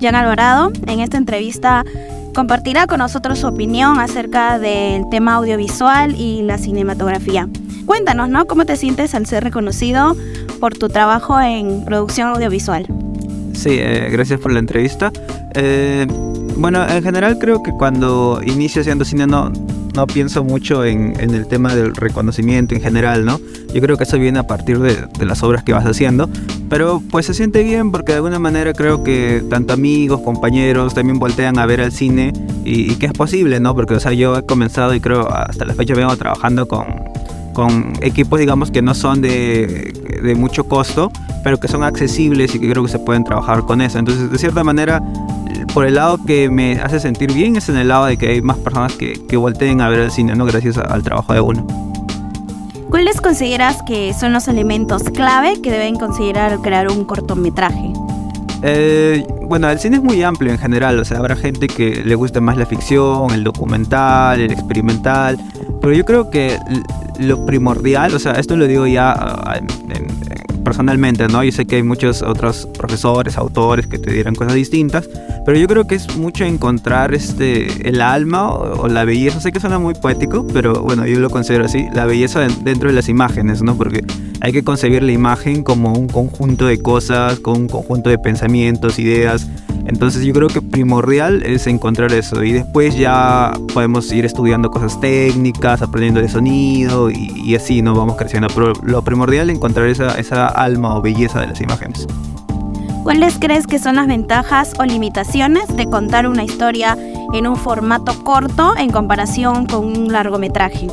Jan 0.00 0.16
Alvarado. 0.16 0.72
En 0.88 0.98
esta 0.98 1.18
entrevista 1.18 1.84
compartirá 2.34 2.88
con 2.88 2.98
nosotros 2.98 3.38
su 3.38 3.46
opinión 3.46 4.00
acerca 4.00 4.58
del 4.58 5.08
tema 5.08 5.36
audiovisual 5.36 6.16
y 6.16 6.42
la 6.42 6.58
cinematografía. 6.58 7.48
Cuéntanos, 7.86 8.28
¿no? 8.28 8.46
¿Cómo 8.46 8.66
te 8.66 8.76
sientes 8.76 9.14
al 9.14 9.26
ser 9.26 9.44
reconocido 9.44 10.16
por 10.58 10.76
tu 10.76 10.88
trabajo 10.88 11.40
en 11.40 11.84
producción 11.84 12.26
audiovisual? 12.34 12.88
Sí, 13.58 13.70
eh, 13.72 14.08
gracias 14.12 14.38
por 14.38 14.52
la 14.52 14.60
entrevista. 14.60 15.10
Eh, 15.56 16.06
bueno, 16.56 16.88
en 16.88 17.02
general 17.02 17.38
creo 17.40 17.60
que 17.60 17.72
cuando 17.72 18.40
inicio 18.46 18.82
haciendo 18.82 19.04
cine 19.04 19.26
no, 19.26 19.50
no 19.94 20.06
pienso 20.06 20.44
mucho 20.44 20.84
en, 20.84 21.18
el 21.18 21.48
tema 21.48 21.74
del 21.74 21.92
reconocimiento 21.96 22.76
en 22.76 22.80
general, 22.80 23.24
¿no? 23.24 23.40
Yo 23.74 23.80
creo 23.80 23.96
que 23.96 24.04
eso 24.04 24.16
viene 24.16 24.38
a 24.38 24.46
partir 24.46 24.78
de, 24.78 25.08
las 25.26 25.42
obras 25.42 25.64
que 25.64 25.72
vas 25.72 25.84
haciendo, 25.84 26.30
pero 26.68 27.02
pues 27.10 27.26
se 27.26 27.34
siente 27.34 27.64
bien 27.64 27.90
porque 27.90 28.12
de 28.12 28.16
alguna 28.18 28.38
manera 28.38 28.72
creo 28.74 29.02
que 29.02 29.42
tanto 29.50 29.72
amigos, 29.72 30.20
compañeros 30.20 30.94
también 30.94 31.18
voltean 31.18 31.58
a 31.58 31.66
ver 31.66 31.80
al 31.80 31.90
cine 31.90 32.32
y, 32.64 32.94
que 32.94 33.06
es 33.06 33.12
posible, 33.12 33.58
¿no? 33.58 33.74
Porque, 33.74 33.94
o 33.94 34.00
sea, 34.00 34.12
yo 34.12 34.36
he 34.36 34.46
comenzado 34.46 34.94
y 34.94 35.00
creo 35.00 35.28
hasta 35.32 35.64
la 35.64 35.74
fecha 35.74 35.94
vengo 35.94 36.16
trabajando 36.16 36.68
con, 36.68 36.86
con 37.58 37.92
equipos, 38.02 38.38
digamos, 38.38 38.70
que 38.70 38.82
no 38.82 38.94
son 38.94 39.20
de, 39.20 39.92
de 40.22 40.34
mucho 40.36 40.68
costo, 40.68 41.10
pero 41.42 41.58
que 41.58 41.66
son 41.66 41.82
accesibles 41.82 42.54
y 42.54 42.60
que 42.60 42.70
creo 42.70 42.84
que 42.84 42.88
se 42.88 43.00
pueden 43.00 43.24
trabajar 43.24 43.62
con 43.62 43.80
eso. 43.80 43.98
Entonces, 43.98 44.30
de 44.30 44.38
cierta 44.38 44.62
manera, 44.62 45.02
por 45.74 45.84
el 45.84 45.96
lado 45.96 46.24
que 46.24 46.48
me 46.50 46.80
hace 46.80 47.00
sentir 47.00 47.32
bien 47.32 47.56
es 47.56 47.68
en 47.68 47.76
el 47.76 47.88
lado 47.88 48.06
de 48.06 48.16
que 48.16 48.28
hay 48.28 48.42
más 48.42 48.58
personas 48.58 48.92
que, 48.92 49.14
que 49.26 49.36
volteen 49.36 49.80
a 49.80 49.88
ver 49.88 49.98
el 49.98 50.12
cine, 50.12 50.36
¿no? 50.36 50.44
Gracias 50.44 50.78
al 50.78 51.02
trabajo 51.02 51.32
de 51.32 51.40
uno. 51.40 51.66
¿Cuáles 52.90 53.20
consideras 53.20 53.82
que 53.82 54.14
son 54.14 54.32
los 54.32 54.46
elementos 54.46 55.02
clave 55.02 55.60
que 55.60 55.72
deben 55.72 55.96
considerar 55.96 56.60
crear 56.60 56.88
un 56.88 57.06
cortometraje? 57.06 57.92
Eh, 58.62 59.26
bueno, 59.48 59.68
el 59.68 59.80
cine 59.80 59.96
es 59.96 60.02
muy 60.04 60.22
amplio 60.22 60.52
en 60.52 60.58
general, 60.58 60.96
o 61.00 61.04
sea, 61.04 61.18
habrá 61.18 61.34
gente 61.34 61.66
que 61.66 62.04
le 62.04 62.14
guste 62.14 62.40
más 62.40 62.56
la 62.56 62.66
ficción, 62.66 63.32
el 63.32 63.42
documental, 63.42 64.40
el 64.40 64.52
experimental, 64.52 65.38
pero 65.80 65.92
yo 65.92 66.04
creo 66.04 66.30
que 66.30 66.56
lo 67.18 67.44
primordial, 67.46 68.14
o 68.14 68.18
sea, 68.18 68.32
esto 68.32 68.56
lo 68.56 68.66
digo 68.66 68.86
ya 68.86 69.12
ah, 69.12 69.60
personalmente, 70.68 71.26
¿no? 71.28 71.42
Yo 71.42 71.50
sé 71.50 71.66
que 71.66 71.76
hay 71.76 71.82
muchos 71.82 72.20
otros 72.20 72.68
profesores, 72.76 73.38
autores 73.38 73.86
que 73.86 73.98
te 73.98 74.12
dirán 74.12 74.34
cosas 74.34 74.54
distintas, 74.54 75.08
pero 75.46 75.58
yo 75.58 75.66
creo 75.66 75.86
que 75.86 75.94
es 75.94 76.14
mucho 76.16 76.44
encontrar 76.44 77.14
este, 77.14 77.88
el 77.88 78.02
alma 78.02 78.52
o, 78.52 78.86
la 78.86 79.04
belleza. 79.04 79.40
Sé 79.40 79.50
que 79.50 79.60
suena 79.60 79.78
muy 79.78 79.94
poético, 79.94 80.46
pero 80.46 80.82
bueno, 80.82 81.06
yo 81.06 81.20
lo 81.20 81.30
considero 81.30 81.64
así, 81.64 81.86
la 81.94 82.04
belleza 82.04 82.46
dentro 82.62 82.90
de 82.90 82.94
las 82.94 83.08
imágenes, 83.08 83.62
¿no? 83.62 83.76
Porque 83.76 84.04
hay 84.42 84.52
que 84.52 84.62
concebir 84.62 85.02
la 85.02 85.12
imagen 85.12 85.62
como 85.62 85.94
un 85.94 86.06
conjunto 86.06 86.66
de 86.66 86.78
cosas, 86.82 87.40
con 87.40 87.62
un 87.62 87.68
conjunto 87.68 88.10
de 88.10 88.18
pensamientos, 88.18 88.98
ideas, 88.98 89.48
entonces 89.88 90.22
yo 90.22 90.34
creo 90.34 90.48
que 90.48 90.60
primordial 90.60 91.42
es 91.42 91.66
encontrar 91.66 92.12
eso 92.12 92.44
y 92.44 92.52
después 92.52 92.94
ya 92.94 93.52
podemos 93.72 94.12
ir 94.12 94.26
estudiando 94.26 94.70
cosas 94.70 95.00
técnicas, 95.00 95.80
aprendiendo 95.80 96.20
de 96.20 96.28
sonido 96.28 97.10
y, 97.10 97.54
así 97.56 97.80
no 97.80 97.94
vamos 97.94 98.16
creciendo. 98.16 98.48
Pero 98.54 98.74
lo 98.82 99.02
primordial 99.02 99.48
es 99.48 99.56
encontrar 99.56 99.88
esa, 99.88 100.18
esa 100.18 100.46
alma 100.46 100.94
o 100.94 101.00
belleza 101.00 101.40
de 101.40 101.46
las 101.46 101.60
imágenes. 101.62 102.06
¿Cuáles 103.02 103.38
crees 103.38 103.66
que 103.66 103.78
son 103.78 103.96
las 103.96 104.06
ventajas 104.06 104.74
o 104.78 104.84
limitaciones 104.84 105.74
de 105.74 105.86
contar 105.86 106.28
una 106.28 106.44
historia 106.44 106.94
en 107.32 107.46
un 107.46 107.56
formato 107.56 108.22
corto 108.22 108.74
en 108.76 108.90
comparación 108.90 109.64
con 109.64 109.86
un 109.86 110.12
largometraje? 110.12 110.88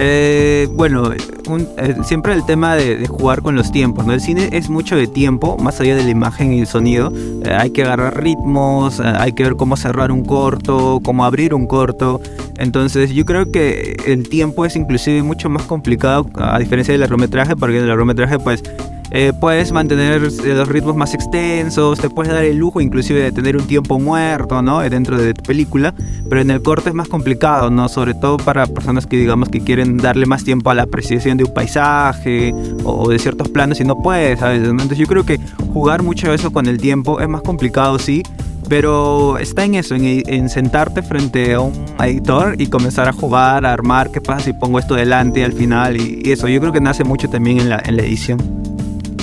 Eh, 0.00 0.68
bueno, 0.72 1.12
eh, 1.12 1.96
siempre 2.04 2.32
el 2.32 2.46
tema 2.46 2.76
de, 2.76 3.06
jugar 3.08 3.42
con 3.42 3.56
los 3.56 3.72
tiempos, 3.72 4.06
¿no? 4.06 4.12
El 4.12 4.20
cine 4.20 4.48
es 4.52 4.70
mucho 4.70 4.94
de 4.94 5.08
tiempo, 5.08 5.56
más 5.58 5.80
allá 5.80 5.96
de 5.96 6.04
la 6.04 6.10
imagen 6.10 6.52
y 6.52 6.60
el 6.60 6.68
sonido. 6.68 7.12
Eh, 7.44 7.50
hay 7.52 7.70
que 7.70 7.82
agarrar 7.82 8.22
ritmos, 8.22 9.00
hay 9.00 9.32
que 9.32 9.42
ver 9.42 9.56
cómo 9.56 9.76
cerrar 9.76 10.12
un 10.12 10.24
corto, 10.24 11.00
cómo 11.02 11.24
abrir 11.24 11.52
un 11.52 11.66
corto. 11.66 12.20
Entonces 12.58 13.10
yo 13.10 13.24
creo 13.24 13.50
que 13.50 13.96
el 14.06 14.28
tiempo 14.28 14.64
es 14.64 14.76
inclusive 14.76 15.22
mucho 15.22 15.50
más 15.50 15.62
complicado 15.62 16.30
a 16.36 16.58
diferencia 16.60 16.92
del 16.92 17.00
largometraje, 17.00 17.56
porque 17.56 17.76
en 17.76 17.82
el 17.82 17.88
largometraje 17.88 18.38
pues 18.38 18.62
eh, 19.10 19.32
puedes 19.38 19.72
mantener 19.72 20.22
eh, 20.22 20.54
los 20.54 20.68
ritmos 20.68 20.94
más 20.94 21.14
extensos, 21.14 21.98
te 21.98 22.10
puedes 22.10 22.32
dar 22.32 22.44
el 22.44 22.58
lujo 22.58 22.80
inclusive 22.80 23.22
de 23.22 23.32
tener 23.32 23.56
un 23.56 23.66
tiempo 23.66 23.98
muerto, 23.98 24.60
¿no? 24.60 24.80
Dentro 24.80 25.16
de 25.16 25.32
tu 25.32 25.42
película, 25.42 25.94
pero 26.28 26.42
en 26.42 26.50
el 26.50 26.62
corte 26.62 26.90
es 26.90 26.94
más 26.94 27.08
complicado, 27.08 27.70
¿no? 27.70 27.88
Sobre 27.88 28.14
todo 28.14 28.36
para 28.36 28.66
personas 28.66 29.06
que 29.06 29.16
digamos 29.16 29.48
que 29.48 29.60
quieren 29.60 29.96
darle 29.96 30.26
más 30.26 30.44
tiempo 30.44 30.70
a 30.70 30.74
la 30.74 30.82
apreciación 30.82 31.38
de 31.38 31.44
un 31.44 31.54
paisaje 31.54 32.54
o, 32.84 33.08
de 33.08 33.18
ciertos 33.18 33.48
planos 33.48 33.80
y 33.80 33.84
no 33.84 33.96
puedes, 34.02 34.40
¿sabes? 34.40 34.62
Entonces 34.62 34.98
yo 34.98 35.06
creo 35.06 35.24
que 35.24 35.40
jugar 35.72 36.02
mucho 36.02 36.32
eso 36.32 36.52
con 36.52 36.66
el 36.66 36.78
tiempo 36.78 37.20
es 37.20 37.28
más 37.28 37.42
complicado, 37.42 37.98
sí, 37.98 38.22
pero 38.68 39.38
está 39.38 39.64
en 39.64 39.76
eso, 39.76 39.94
en, 39.94 40.48
sentarte 40.50 41.02
frente 41.02 41.54
a 41.54 41.60
un 41.60 41.72
editor 41.98 42.60
y 42.60 42.66
comenzar 42.66 43.08
a 43.08 43.12
jugar, 43.12 43.64
a 43.64 43.72
armar, 43.72 44.10
qué 44.10 44.20
pasa 44.20 44.44
si 44.44 44.52
pongo 44.52 44.78
esto 44.78 44.94
delante 44.94 45.44
al 45.44 45.54
final 45.54 45.96
y, 45.96 46.30
eso, 46.30 46.46
yo 46.48 46.60
creo 46.60 46.72
que 46.72 46.80
nace 46.80 47.04
mucho 47.04 47.30
también 47.30 47.60
en 47.60 47.70
la, 47.70 47.82
en 47.84 47.96
la 47.96 48.02
edición. 48.02 48.57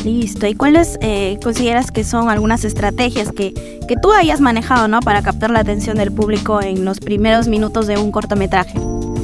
Listo. 0.06 0.46
¿Y 0.46 0.54
cuáles 0.54 1.00
eh, 1.02 1.40
consideras 1.42 1.90
que 1.90 2.04
son 2.04 2.30
algunas 2.30 2.64
estrategias 2.64 3.32
que, 3.32 3.56
que 3.88 3.96
tú 4.00 4.12
hayas 4.12 4.40
manejado 4.40 4.88
¿no? 4.88 5.00
para 5.00 5.24
captar 5.24 5.50
la 5.50 5.62
atención 5.62 5.98
del 5.98 6.12
público 6.12 6.62
en 6.62 6.86
los 6.86 7.00
primeros 7.00 7.48
minutos 7.48 7.88
de 7.88 7.98
un 7.98 8.12
cortometraje? 8.12 8.80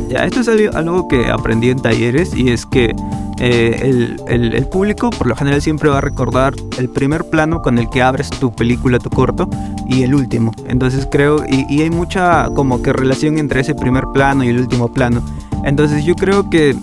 Ya, 0.10 0.26
esto 0.26 0.40
es 0.40 0.76
algo 0.76 1.08
que 1.08 1.30
aprendí 1.30 1.70
en 1.70 1.80
talleres 1.80 2.36
y 2.36 2.50
es 2.50 2.66
que 2.66 2.96
eh, 3.40 3.80
el, 3.84 4.20
el, 4.28 4.56
el, 4.56 4.68
público 4.68 5.12
por 5.12 5.28
lo 5.28 5.36
general 5.36 5.62
siempre 5.62 5.88
va 5.90 6.00
a 6.00 6.02
recordar 6.02 6.54
el 6.80 6.90
primer 6.90 7.26
plano 7.26 7.62
con 7.62 7.78
el 7.78 7.88
que 7.90 8.02
abres 8.02 8.32
tu 8.32 8.52
película, 8.52 8.98
tu 8.98 9.12
corto, 9.12 9.48
y 9.88 10.02
el 10.02 10.16
último. 10.16 10.52
Entonces 10.68 11.08
creo, 11.10 11.46
y, 11.48 11.66
y 11.70 11.84
hay 11.84 11.92
mucha 11.92 12.50
como 12.56 12.82
que 12.82 12.92
relación 12.92 13.38
entre 13.38 13.62
ese 13.62 13.76
primer 13.76 14.06
plano 14.14 14.44
y 14.44 14.50
el 14.50 14.60
último 14.60 14.92
plano. 14.92 15.24
Entonces 15.64 16.04
yo 16.04 16.16
creo 16.16 16.50
que 16.50 16.76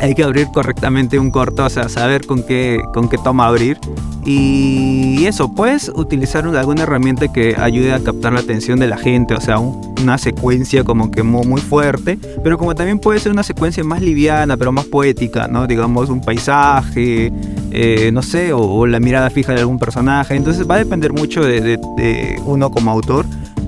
hay 0.00 0.14
que 0.14 0.24
abrir 0.24 0.48
correctamente 0.52 1.18
un 1.18 1.30
corto, 1.30 1.64
o 1.64 1.70
sea, 1.70 1.88
saber 1.88 2.26
con 2.26 2.42
qué, 2.42 2.80
con 2.92 3.08
qué 3.08 3.18
toma 3.18 3.46
abrir. 3.46 3.78
Y 4.24 5.24
eso, 5.26 5.52
puedes 5.54 5.88
utilizar 5.88 6.44
alguna 6.44 6.82
herramienta 6.82 7.32
que 7.32 7.54
ayude 7.56 7.92
a 7.92 8.00
captar 8.00 8.32
la 8.32 8.40
atención 8.40 8.80
de 8.80 8.88
la 8.88 8.98
gente, 8.98 9.34
o 9.34 9.40
sea, 9.40 9.58
una 9.58 10.18
secuencia 10.18 10.82
como 10.82 11.10
que 11.10 11.22
muy, 11.22 11.60
fuerte, 11.60 12.18
pero 12.42 12.58
como 12.58 12.74
también 12.74 12.98
puede 12.98 13.20
ser 13.20 13.32
una 13.32 13.42
secuencia 13.42 13.84
más 13.84 14.02
liviana, 14.02 14.56
pero 14.56 14.72
más 14.72 14.84
poética, 14.86 15.48
¿no? 15.48 15.66
Digamos, 15.66 16.10
un 16.10 16.20
paisaje, 16.20 17.32
eh, 17.70 18.10
no 18.12 18.22
sé, 18.22 18.52
o, 18.52 18.86
la 18.86 19.00
mirada 19.00 19.30
fija 19.30 19.52
de 19.52 19.60
algún 19.60 19.78
personaje. 19.78 20.34
Entonces 20.34 20.68
va 20.68 20.74
a 20.74 20.78
depender 20.78 21.12
mucho 21.12 21.44
de 21.44 22.36
uno 22.44 22.70
como 22.70 22.90
autor 22.90 23.24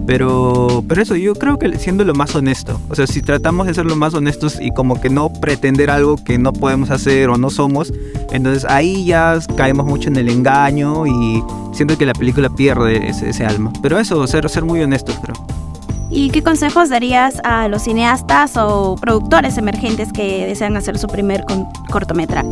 pero, 0.08 0.82
pero 0.88 1.02
eso, 1.02 1.16
yo 1.16 1.34
creo 1.34 1.58
que 1.58 1.78
siendo 1.78 2.02
lo 2.02 2.14
más 2.14 2.34
honesto, 2.34 2.80
o 2.88 2.94
sea, 2.94 3.06
si 3.06 3.20
tratamos 3.20 3.66
de 3.66 3.74
ser 3.74 3.84
lo 3.84 3.94
más 3.94 4.14
honestos 4.14 4.56
y 4.58 4.70
como 4.70 4.98
que 5.02 5.10
no 5.10 5.30
pretender 5.30 5.90
algo 5.90 6.16
que 6.16 6.38
no 6.38 6.54
podemos 6.54 6.90
hacer 6.90 7.28
o 7.28 7.36
no 7.36 7.50
somos, 7.50 7.92
entonces 8.32 8.64
ahí 8.64 9.04
ya 9.04 9.38
caemos 9.58 9.84
mucho 9.84 10.08
en 10.08 10.16
el 10.16 10.30
engaño 10.30 11.06
y 11.06 11.44
siento 11.74 11.98
que 11.98 12.06
la 12.06 12.14
película 12.14 12.48
pierde 12.48 13.06
ese, 13.06 13.44
alma. 13.44 13.70
Pero 13.82 13.98
eso, 13.98 14.26
ser, 14.26 14.48
ser 14.48 14.64
muy 14.64 14.80
honestos, 14.80 15.14
creo. 15.22 15.36
¿Y 16.08 16.30
qué 16.30 16.42
consejos 16.42 16.88
darías 16.88 17.38
a 17.44 17.68
los 17.68 17.82
cineastas 17.82 18.56
o 18.56 18.96
productores 18.98 19.58
emergentes 19.58 20.10
que 20.10 20.46
desean 20.46 20.74
hacer 20.78 20.98
su 20.98 21.06
primer 21.06 21.44
cortometraje? 21.90 22.48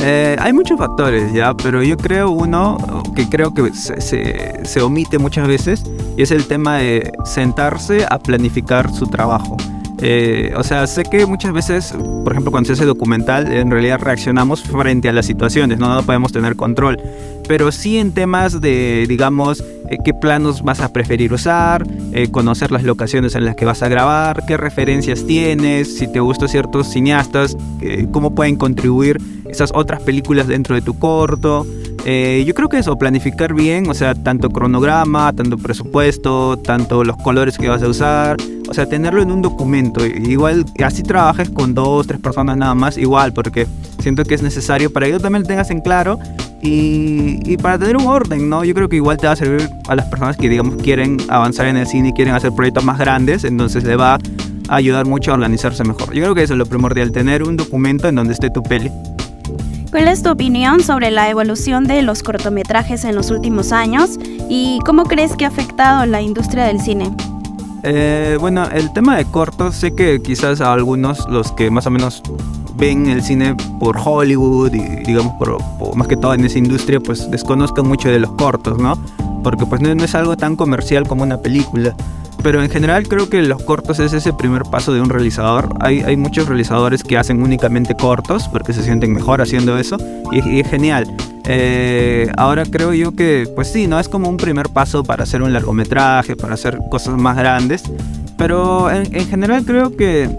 Eh, 0.00 0.36
hay 0.38 0.52
muchos 0.52 0.78
factores, 0.78 1.32
ya, 1.32 1.54
pero 1.54 1.82
yo 1.82 1.96
creo 1.96 2.30
uno 2.30 2.76
que 3.14 3.28
creo 3.28 3.52
que 3.52 3.72
se, 3.72 4.64
se, 4.64 4.80
omite 4.80 5.18
muchas 5.18 5.48
veces 5.48 5.82
y 6.18 6.22
es 6.22 6.32
el 6.32 6.46
tema 6.46 6.78
de 6.78 7.12
sentarse 7.24 8.04
a 8.10 8.18
planificar 8.18 8.92
su 8.92 9.06
trabajo. 9.06 9.56
Eh, 10.00 10.52
o 10.56 10.64
sea, 10.64 10.84
sé 10.88 11.04
que 11.04 11.26
muchas 11.26 11.52
veces, 11.52 11.94
por 12.24 12.32
ejemplo, 12.32 12.50
cuando 12.50 12.66
se 12.66 12.72
hace 12.72 12.84
documental, 12.84 13.52
en 13.52 13.70
realidad 13.70 14.00
reaccionamos 14.00 14.62
frente 14.62 15.08
a 15.08 15.12
las 15.12 15.26
situaciones, 15.26 15.78
no, 15.78 15.94
no 15.94 16.02
podemos 16.02 16.32
tener 16.32 16.56
control. 16.56 17.00
Pero 17.46 17.70
sí 17.70 17.98
en 17.98 18.12
temas 18.12 18.60
de, 18.60 19.06
digamos, 19.08 19.60
eh, 19.90 19.96
qué 20.04 20.12
planos 20.12 20.62
vas 20.62 20.80
a 20.80 20.92
preferir 20.92 21.32
usar, 21.32 21.86
conocer 22.32 22.72
las 22.72 22.82
locaciones 22.82 23.36
en 23.36 23.44
las 23.44 23.54
que 23.54 23.64
vas 23.64 23.82
a 23.84 23.88
grabar, 23.88 24.44
qué 24.44 24.56
referencias 24.56 25.24
tienes, 25.24 25.98
si 25.98 26.10
te 26.10 26.18
gustan 26.18 26.48
ciertos 26.48 26.88
cineastas, 26.88 27.56
cómo 28.10 28.34
pueden 28.34 28.56
contribuir 28.56 29.18
esas 29.48 29.70
otras 29.72 30.02
películas 30.02 30.48
dentro 30.48 30.74
de 30.74 30.82
tu 30.82 30.98
corto. 30.98 31.64
Eh, 32.10 32.42
yo 32.46 32.54
creo 32.54 32.70
que 32.70 32.78
eso, 32.78 32.96
planificar 32.96 33.52
bien, 33.52 33.90
o 33.90 33.92
sea, 33.92 34.14
tanto 34.14 34.48
cronograma, 34.48 35.30
tanto 35.34 35.58
presupuesto, 35.58 36.56
tanto 36.56 37.04
los 37.04 37.18
colores 37.18 37.58
que 37.58 37.68
vas 37.68 37.82
a 37.82 37.88
usar, 37.88 38.38
o 38.66 38.72
sea, 38.72 38.86
tenerlo 38.86 39.20
en 39.20 39.30
un 39.30 39.42
documento. 39.42 40.06
Igual, 40.06 40.64
así 40.82 41.02
trabajes 41.02 41.50
con 41.50 41.74
dos, 41.74 42.06
tres 42.06 42.18
personas 42.18 42.56
nada 42.56 42.74
más, 42.74 42.96
igual, 42.96 43.34
porque 43.34 43.66
siento 43.98 44.24
que 44.24 44.34
es 44.34 44.42
necesario 44.42 44.90
para 44.90 45.04
que 45.04 45.12
tú 45.12 45.20
también 45.20 45.42
lo 45.42 45.48
tengas 45.48 45.70
en 45.70 45.82
claro 45.82 46.18
y, 46.62 47.40
y, 47.44 47.58
para 47.58 47.78
tener 47.78 47.98
un 47.98 48.06
orden, 48.06 48.48
¿no? 48.48 48.64
Yo 48.64 48.72
creo 48.72 48.88
que 48.88 48.96
igual 48.96 49.18
te 49.18 49.26
va 49.26 49.34
a 49.34 49.36
servir 49.36 49.68
a 49.86 49.94
las 49.94 50.06
personas 50.06 50.38
que, 50.38 50.48
digamos, 50.48 50.76
quieren 50.76 51.18
avanzar 51.28 51.66
en 51.66 51.76
el 51.76 51.86
cine 51.86 52.08
y 52.08 52.12
quieren 52.14 52.34
hacer 52.34 52.52
proyectos 52.52 52.84
más 52.84 52.98
grandes, 52.98 53.44
entonces 53.44 53.84
le 53.84 53.96
va 53.96 54.14
a 54.14 54.74
ayudar 54.74 55.04
mucho 55.04 55.32
a 55.32 55.34
organizarse 55.34 55.84
mejor. 55.84 56.14
Yo 56.14 56.22
creo 56.22 56.34
que 56.34 56.44
eso 56.44 56.54
es 56.54 56.58
lo 56.58 56.64
primordial, 56.64 57.12
tener 57.12 57.42
un 57.42 57.58
documento 57.58 58.08
en 58.08 58.14
donde 58.14 58.32
esté 58.32 58.48
tu 58.48 58.62
peli. 58.62 58.90
¿Cuál 59.90 60.08
es 60.08 60.22
tu 60.22 60.30
opinión 60.30 60.82
sobre 60.82 61.10
la 61.10 61.30
evolución 61.30 61.84
de 61.84 62.02
los 62.02 62.22
cortometrajes 62.22 63.04
en 63.04 63.14
los 63.14 63.30
últimos 63.30 63.72
años 63.72 64.18
y 64.48 64.80
cómo 64.84 65.04
crees 65.04 65.34
que 65.34 65.46
ha 65.46 65.48
afectado 65.48 66.04
la 66.04 66.20
industria 66.20 66.64
del 66.64 66.78
cine? 66.78 67.10
Eh, 67.84 68.36
bueno, 68.38 68.68
el 68.70 68.92
tema 68.92 69.16
de 69.16 69.24
cortos, 69.24 69.76
sé 69.76 69.94
que 69.94 70.20
quizás 70.20 70.60
a 70.60 70.74
algunos, 70.74 71.26
los 71.30 71.52
que 71.52 71.70
más 71.70 71.86
o 71.86 71.90
menos 71.90 72.22
ven 72.76 73.08
el 73.08 73.22
cine 73.22 73.56
por 73.80 73.96
Hollywood 73.96 74.74
y 74.74 75.04
digamos 75.06 75.32
por, 75.38 75.58
más 75.96 76.06
que 76.06 76.18
todo 76.18 76.34
en 76.34 76.44
esa 76.44 76.58
industria, 76.58 77.00
pues 77.00 77.30
desconozcan 77.30 77.88
mucho 77.88 78.10
de 78.10 78.18
los 78.18 78.32
cortos, 78.32 78.78
¿no? 78.78 79.02
Porque 79.42 79.64
pues 79.64 79.80
no 79.80 80.04
es 80.04 80.14
algo 80.14 80.36
tan 80.36 80.54
comercial 80.56 81.08
como 81.08 81.22
una 81.22 81.38
película. 81.38 81.96
Pero 82.48 82.62
en 82.62 82.70
general 82.70 83.06
creo 83.06 83.28
que 83.28 83.42
los 83.42 83.62
cortos 83.62 83.98
es 83.98 84.14
ese 84.14 84.32
primer 84.32 84.62
paso 84.62 84.94
de 84.94 85.02
un 85.02 85.10
realizador. 85.10 85.68
Hay, 85.80 86.00
hay 86.00 86.16
muchos 86.16 86.48
realizadores 86.48 87.02
que 87.02 87.18
hacen 87.18 87.42
únicamente 87.42 87.94
cortos 87.94 88.48
porque 88.48 88.72
se 88.72 88.82
sienten 88.82 89.12
mejor 89.12 89.42
haciendo 89.42 89.76
eso 89.76 89.98
y, 90.32 90.60
es 90.60 90.66
genial. 90.66 91.14
Eh, 91.44 92.32
ahora 92.38 92.64
creo 92.64 92.94
yo 92.94 93.12
que, 93.12 93.46
pues 93.54 93.70
sí, 93.70 93.86
no 93.86 94.00
es 94.00 94.08
como 94.08 94.30
un 94.30 94.38
primer 94.38 94.70
paso 94.70 95.04
para 95.04 95.24
hacer 95.24 95.42
un 95.42 95.52
largometraje, 95.52 96.36
para 96.36 96.54
hacer 96.54 96.78
cosas 96.90 97.18
más 97.18 97.36
grandes. 97.36 97.82
Pero 98.38 98.90
en, 98.90 99.26
general 99.26 99.66
creo 99.66 99.94
que 99.94 100.30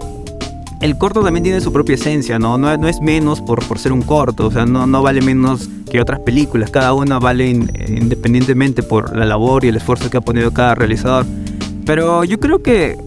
el 0.80 0.98
corto 0.98 1.22
también 1.22 1.44
tiene 1.44 1.60
su 1.60 1.72
propia 1.72 1.94
esencia, 1.94 2.40
¿no? 2.40 2.58
No, 2.58 2.76
no 2.76 2.88
es 2.88 3.00
menos 3.00 3.40
por, 3.40 3.64
por 3.68 3.78
ser 3.78 3.92
un 3.92 4.02
corto, 4.02 4.48
o 4.48 4.50
sea, 4.50 4.66
no, 4.66 4.84
no 4.84 5.00
vale 5.00 5.20
menos 5.22 5.68
que 5.88 6.00
otras 6.00 6.18
películas. 6.18 6.72
Cada 6.72 6.92
una 6.92 7.20
vale 7.20 7.50
independientemente 7.50 8.82
por 8.82 9.16
la 9.16 9.26
labor 9.26 9.64
y 9.64 9.68
el 9.68 9.76
esfuerzo 9.76 10.10
que 10.10 10.16
ha 10.16 10.20
ponido 10.20 10.52
cada 10.52 10.74
realizador. 10.74 11.24
Pero 11.84 12.24
yo 12.24 12.38
creo 12.38 12.62
que 12.62 12.98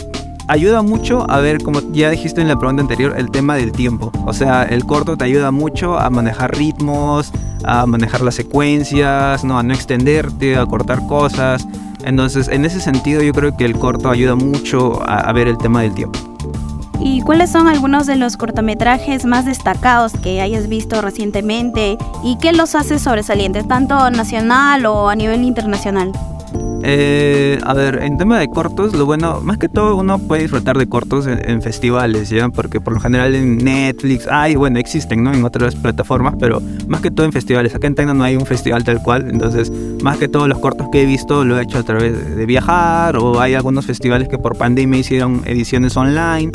ayuda 0.48 0.82
mucho 0.82 1.30
a 1.30 1.40
ver, 1.40 1.62
como 1.64 1.82
ya 1.92 2.10
dijiste 2.10 2.42
en 2.42 2.48
la 2.48 2.58
pregunta 2.58 2.82
anterior, 2.82 3.16
el 3.18 3.32
tema 3.32 3.56
del 3.56 3.72
tiempo. 3.72 4.12
O 4.26 4.34
sea, 4.34 4.64
el 4.64 4.86
corto 4.86 5.18
te 5.18 5.26
ayuda 5.26 5.52
mucho 5.52 5.98
a 5.98 6.10
manejar 6.10 6.56
ritmos, 6.56 7.32
a 7.64 7.86
manejar 7.86 8.22
las 8.22 8.36
secuencias, 8.36 9.44
¿no? 9.44 9.58
a 9.58 9.64
no 9.64 9.74
extenderte, 9.74 10.58
a 10.58 10.66
cortar 10.66 11.06
cosas. 11.08 11.68
Entonces, 12.04 12.50
en 12.50 12.66
ese 12.66 12.82
sentido, 12.82 13.22
yo 13.22 13.34
creo 13.34 13.56
que 13.56 13.66
el 13.66 13.78
corto 13.78 14.10
ayuda 14.10 14.36
mucho 14.36 15.02
a, 15.08 15.32
ver 15.32 15.48
el 15.48 15.58
tema 15.58 15.82
del 15.82 15.94
tiempo. 15.94 16.20
¿Y 17.00 17.22
cuáles 17.22 17.52
son 17.52 17.68
algunos 17.68 18.08
de 18.08 18.16
los 18.16 18.38
cortometrajes 18.38 19.26
más 19.26 19.46
destacados 19.46 20.14
que 20.14 20.42
hayas 20.42 20.68
visto 20.68 21.02
recientemente 21.02 21.98
y 22.24 22.38
qué 22.38 22.54
los 22.54 22.76
hace 22.76 23.00
sobresalientes, 23.00 23.68
tanto 23.68 24.10
nacional 24.10 24.86
o 24.86 25.10
a 25.10 25.16
nivel 25.16 25.44
internacional? 25.44 26.12
Eh, 26.86 27.60
a 27.64 27.74
ver, 27.74 28.04
en 28.04 28.18
tema 28.18 28.38
de 28.40 28.50
cortos, 28.50 28.94
lo 28.94 29.06
bueno, 29.06 29.40
más 29.42 29.58
que 29.58 29.70
todo 29.70 29.96
uno 29.96 30.20
puede 30.20 30.42
disfrutar 30.42 30.78
de 30.78 30.88
cortos 30.88 31.28
en, 31.28 31.62
festivales, 31.62 32.30
¿ya? 32.30 32.50
Porque 32.50 32.82
por 32.82 32.94
lo 32.94 33.00
general 33.00 33.34
en 33.36 33.58
Netflix, 33.58 34.28
hay, 34.28 34.56
bueno, 34.56 34.80
existen, 34.80 35.24
¿no? 35.24 35.34
En 35.34 35.46
otras 35.46 35.76
plataformas, 35.76 36.36
pero 36.38 36.62
más 36.90 37.00
que 37.00 37.10
todo 37.10 37.26
en 37.26 37.32
festivales. 37.32 37.74
Acá 37.74 37.88
en 37.88 37.96
Tecno 37.96 38.14
no 38.14 38.26
hay 38.26 38.36
un 38.36 38.46
festival 38.46 38.84
tal 38.84 39.02
cual, 39.02 39.30
entonces, 39.30 39.72
más 40.04 40.18
que 40.18 40.28
todo 40.28 40.50
los 40.50 40.60
cortos 40.60 40.90
que 40.92 41.04
he 41.04 41.06
visto 41.06 41.46
lo 41.46 41.58
he 41.58 41.64
hecho 41.64 41.80
a 41.80 41.84
través 41.84 42.36
de 42.36 42.46
viajar 42.46 43.16
o 43.16 43.40
hay 43.40 43.54
algunos 43.54 43.86
festivales 43.86 44.28
que 44.28 44.38
por 44.38 44.58
pandemia 44.58 45.00
hicieron 45.00 45.42
ediciones 45.46 45.96
online. 45.96 46.52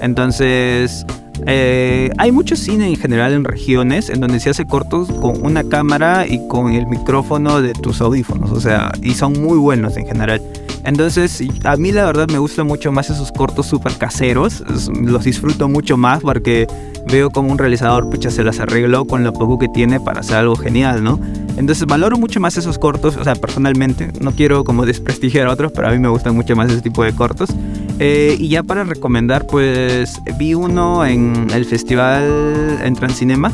Entonces, 0.00 1.06
eh, 1.46 2.10
hay 2.18 2.32
mucho 2.32 2.56
cine 2.56 2.88
en 2.88 2.96
general 2.96 3.32
en 3.32 3.44
regiones 3.44 4.10
en 4.10 4.20
donde 4.20 4.40
se 4.40 4.50
hace 4.50 4.66
cortos 4.66 5.10
con 5.12 5.44
una 5.44 5.64
cámara 5.64 6.26
y 6.26 6.46
con 6.48 6.72
el 6.72 6.86
micrófono 6.86 7.62
de 7.62 7.72
tus 7.72 8.00
audífonos, 8.00 8.50
o 8.50 8.60
sea, 8.60 8.92
y 9.02 9.14
son 9.14 9.40
muy 9.40 9.58
buenos 9.58 9.96
en 9.96 10.06
general. 10.06 10.42
Entonces, 10.84 11.42
a 11.64 11.76
mí 11.76 11.92
la 11.92 12.04
verdad 12.06 12.28
me 12.28 12.38
gustan 12.38 12.66
mucho 12.66 12.92
más 12.92 13.10
esos 13.10 13.32
cortos 13.32 13.66
súper 13.66 13.92
caseros, 13.94 14.62
los 15.02 15.24
disfruto 15.24 15.68
mucho 15.68 15.96
más 15.96 16.20
porque 16.20 16.66
veo 17.10 17.30
como 17.30 17.50
un 17.50 17.58
realizador 17.58 18.08
pucha 18.10 18.30
se 18.30 18.44
las 18.44 18.60
arregló 18.60 19.06
con 19.06 19.24
lo 19.24 19.32
poco 19.32 19.58
que 19.58 19.68
tiene 19.68 20.00
para 20.00 20.20
hacer 20.20 20.36
algo 20.36 20.56
genial, 20.56 21.02
¿no? 21.02 21.18
Entonces 21.56 21.86
valoro 21.86 22.18
mucho 22.18 22.40
más 22.40 22.56
esos 22.56 22.78
cortos, 22.78 23.16
o 23.16 23.24
sea, 23.24 23.34
personalmente, 23.34 24.12
no 24.20 24.32
quiero 24.32 24.64
como 24.64 24.86
desprestigiar 24.86 25.48
a 25.48 25.52
otros, 25.52 25.72
pero 25.72 25.88
a 25.88 25.90
mí 25.90 25.98
me 25.98 26.08
gustan 26.08 26.34
mucho 26.34 26.54
más 26.54 26.70
ese 26.70 26.80
tipo 26.80 27.02
de 27.02 27.12
cortos. 27.12 27.50
Eh, 27.98 28.36
y 28.38 28.48
ya 28.48 28.62
para 28.62 28.84
recomendar, 28.84 29.46
pues 29.46 30.20
vi 30.38 30.54
uno 30.54 31.04
en 31.04 31.48
el 31.52 31.64
festival 31.64 32.78
en 32.82 32.94
Transcinema, 32.94 33.52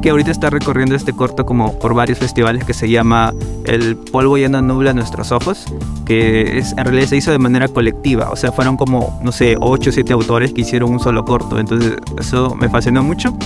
que 0.00 0.10
ahorita 0.10 0.30
está 0.30 0.50
recorriendo 0.50 0.94
este 0.94 1.12
corto 1.12 1.44
como 1.44 1.78
por 1.78 1.94
varios 1.94 2.18
festivales 2.18 2.64
que 2.64 2.72
se 2.72 2.88
llama 2.88 3.34
El 3.64 3.96
polvo 3.96 4.38
ya 4.38 4.48
no 4.48 4.62
nubla 4.62 4.92
nuestros 4.92 5.32
ojos, 5.32 5.64
que 6.06 6.58
es, 6.58 6.72
en 6.72 6.84
realidad 6.84 7.06
se 7.06 7.16
hizo 7.16 7.32
de 7.32 7.38
manera 7.38 7.68
colectiva, 7.68 8.30
o 8.30 8.36
sea, 8.36 8.52
fueron 8.52 8.76
como, 8.76 9.18
no 9.22 9.32
sé, 9.32 9.56
8 9.60 9.90
o 9.90 9.92
7 9.92 10.12
autores 10.12 10.52
que 10.52 10.60
hicieron 10.60 10.92
un 10.92 11.00
solo 11.00 11.24
corto, 11.24 11.58
entonces 11.58 11.96
eso 12.18 12.54
me 12.54 12.68
fascinó 12.68 13.02
mucho. 13.02 13.36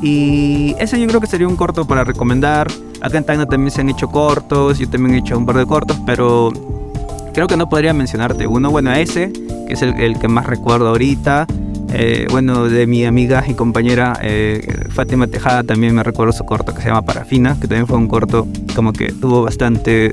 Y 0.00 0.76
ese 0.78 1.00
yo 1.00 1.08
creo 1.08 1.20
que 1.20 1.26
sería 1.26 1.48
un 1.48 1.56
corto 1.56 1.84
para 1.84 2.04
recomendar. 2.04 2.68
Acá 3.00 3.18
en 3.18 3.24
Taina 3.24 3.46
también 3.46 3.72
se 3.72 3.80
han 3.80 3.88
hecho 3.88 4.08
cortos, 4.08 4.78
yo 4.78 4.88
también 4.88 5.16
he 5.16 5.18
hecho 5.18 5.36
un 5.36 5.44
par 5.44 5.56
de 5.56 5.66
cortos, 5.66 5.98
pero 6.06 6.52
creo 7.34 7.48
que 7.48 7.56
no 7.56 7.68
podría 7.68 7.92
mencionarte 7.92 8.46
uno. 8.46 8.70
Bueno, 8.70 8.92
ese, 8.92 9.32
que 9.68 9.74
es 9.74 9.82
el, 9.82 10.18
que 10.18 10.28
más 10.28 10.46
recuerdo 10.46 10.88
ahorita. 10.88 11.46
Eh, 11.92 12.26
bueno, 12.30 12.64
de 12.64 12.86
mi 12.86 13.04
amiga 13.04 13.44
y 13.46 13.54
compañera 13.54 14.18
eh, 14.22 14.86
Fátima 14.90 15.26
Tejada 15.26 15.62
también 15.62 15.94
me 15.94 16.02
recuerdo 16.02 16.32
su 16.32 16.44
corto 16.44 16.74
que 16.74 16.82
se 16.82 16.88
llama 16.88 17.02
Parafina, 17.02 17.54
que 17.54 17.66
también 17.66 17.86
fue 17.86 17.96
un 17.96 18.08
corto 18.08 18.46
como 18.74 18.92
que 18.92 19.10
tuvo 19.12 19.42
bastante 19.42 20.12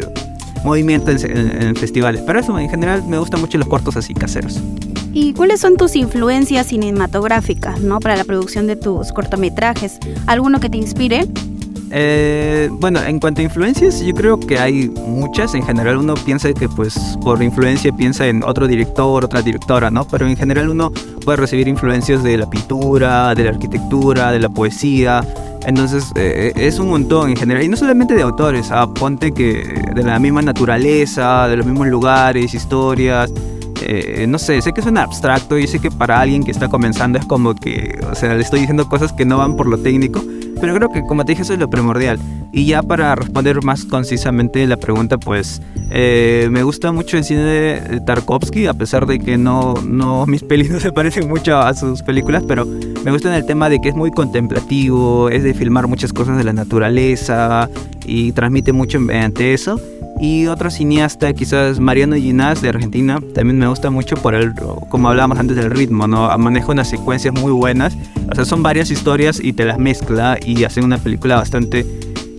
movimiento 0.64 1.12
en, 1.12 1.76
festivales. 1.76 2.22
Pero 2.26 2.40
eso, 2.40 2.58
en 2.60 2.70
general, 2.70 3.04
me 3.08 3.18
gustan 3.18 3.42
mucho 3.42 3.58
los 3.58 3.68
cortos 3.68 3.96
así 3.98 4.14
caseros. 4.14 4.60
¿Y 5.14 5.34
cuáles 5.34 5.62
son 5.62 5.78
tus 5.78 5.96
influencias 5.96 6.68
cinematográficas 6.68 7.80
¿no? 7.80 8.00
para 8.00 8.18
la 8.18 8.26
producción 8.26 8.68
de 8.68 8.76
tus 8.76 9.14
cortometrajes? 9.14 10.00
¿Alguno 10.28 10.60
que 10.60 10.70
te 10.70 10.78
inspire? 10.78 11.28
Eh, 11.92 12.70
bueno, 12.72 13.02
en 13.04 13.20
cuanto 13.20 13.42
a 13.42 13.44
influencias, 13.44 14.02
yo 14.02 14.14
creo 14.14 14.40
que 14.40 14.60
hay 14.60 14.90
muchas. 14.90 15.54
En 15.54 15.64
general 15.64 15.98
uno 15.98 16.16
piensa 16.16 16.52
que 16.54 16.68
pues 16.68 17.18
por 17.22 17.42
influencia 17.42 17.92
piensa 17.96 18.28
en 18.28 18.44
otro 18.44 18.68
director, 18.68 19.24
otra 19.24 19.42
directora, 19.42 19.92
¿no? 19.92 20.06
Pero 20.06 20.28
en 20.28 20.36
general 20.36 20.70
uno 20.70 20.92
puede 21.24 21.38
recibir 21.38 21.68
influencias 21.68 22.24
de 22.24 22.38
la 22.38 22.50
pintura, 22.50 23.36
de 23.36 23.44
la 23.44 23.52
arquitectura, 23.52 24.32
de 24.32 24.40
la 24.40 24.50
poesía. 24.50 25.26
Entonces 25.66 26.12
eh, 26.16 26.54
es 26.56 26.80
un 26.80 26.90
montón 26.90 27.30
en 27.30 27.36
general. 27.36 27.64
Y 27.64 27.68
no 27.68 27.78
solamente 27.78 28.14
de 28.14 28.22
autores, 28.22 28.70
ah, 28.72 28.88
ponte 28.94 29.32
que 29.32 29.82
de 29.96 30.04
la 30.04 30.20
misma 30.20 30.42
naturaleza, 30.42 31.48
de 31.48 31.58
los 31.58 31.66
mismos 31.66 31.88
lugares, 31.88 32.54
historias. 32.54 33.32
Eh, 33.82 34.26
no 34.28 34.40
sé, 34.40 34.62
sé 34.62 34.74
que 34.74 34.82
suena 34.82 35.04
abstracto 35.04 35.58
y 35.58 35.68
sé 35.68 35.80
que 35.80 35.92
para 35.92 36.20
alguien 36.20 36.44
que 36.44 36.52
está 36.52 36.68
comenzando 36.68 37.20
es 37.20 37.26
como 37.26 37.56
que, 37.56 38.00
o 38.10 38.16
sea, 38.16 38.34
le 38.34 38.42
estoy 38.42 38.62
diciendo 38.62 38.88
cosas 38.88 39.14
que 39.14 39.26
no 39.26 39.38
van 39.38 39.56
por 39.56 39.68
lo 39.68 39.78
técnico, 39.78 40.24
pero 40.60 40.76
creo 40.76 40.90
que 40.90 41.02
como 41.04 41.26
te 41.26 41.34
dije 41.34 41.44
eso 41.44 41.54
es 41.54 41.60
lo 41.60 41.70
primordial. 41.70 42.20
Y 42.52 42.66
ya 42.66 42.82
para 42.82 43.16
responder 43.16 43.62
más 43.64 43.84
concisamente 43.84 44.66
la 44.66 44.78
pregunta, 44.78 45.18
pues 45.18 45.62
eh, 45.92 46.48
me 46.52 46.64
gusta 46.64 46.94
mucho 46.94 47.18
el 47.18 47.26
cine 47.26 47.42
de 47.42 48.00
Tarkovsky, 48.06 48.68
a 48.68 48.74
pesar 48.74 49.06
de 49.06 49.20
que 49.20 49.38
no, 49.38 49.74
no 49.86 50.26
mis 50.28 50.42
pelis 50.42 50.72
no 50.72 50.80
se 50.80 50.92
parecen 50.92 51.28
mucho 51.28 51.58
a 51.58 51.74
sus 51.74 52.02
películas, 52.02 52.44
pero 52.48 52.66
me 52.66 53.12
gusta 53.12 53.30
en 53.30 53.36
el 53.36 53.46
tema 53.46 53.70
de 53.70 53.80
que 53.80 53.90
es 53.90 53.96
muy 53.96 54.10
contemplativo, 54.12 55.30
es 55.30 55.44
de 55.44 55.54
filmar 55.54 55.88
muchas 55.88 56.14
cosas 56.14 56.38
de 56.38 56.44
la 56.44 56.54
naturaleza 56.54 57.70
y 58.06 58.32
transmite 58.32 58.72
mucho 58.72 59.00
mediante 59.00 59.54
eso. 59.54 59.80
Y 60.20 60.48
otro 60.48 60.72
cineasta, 60.72 61.34
quizás 61.34 61.80
Mariano 61.80 62.16
Ginás 62.16 62.62
de 62.62 62.70
Argentina, 62.70 63.20
también 63.34 63.60
me 63.60 63.68
gusta 63.68 63.90
mucho 63.90 64.16
por 64.16 64.34
el, 64.34 64.54
como 64.90 65.10
hablábamos 65.10 65.38
antes 65.40 65.58
del 65.58 65.72
ritmo, 65.72 66.08
¿no? 66.08 66.36
Maneja 66.38 66.72
unas 66.72 66.90
secuencias 66.90 67.34
muy 67.34 67.52
buenas. 67.52 67.98
O 68.32 68.36
sea, 68.36 68.46
son 68.46 68.64
varias 68.64 68.92
historias 68.92 69.40
y 69.44 69.52
te 69.52 69.66
las 69.66 69.78
mezcla 69.78 70.38
y 70.44 70.64
hace 70.64 70.82
una 70.82 70.98
película 70.98 71.36
bastante, 71.36 71.86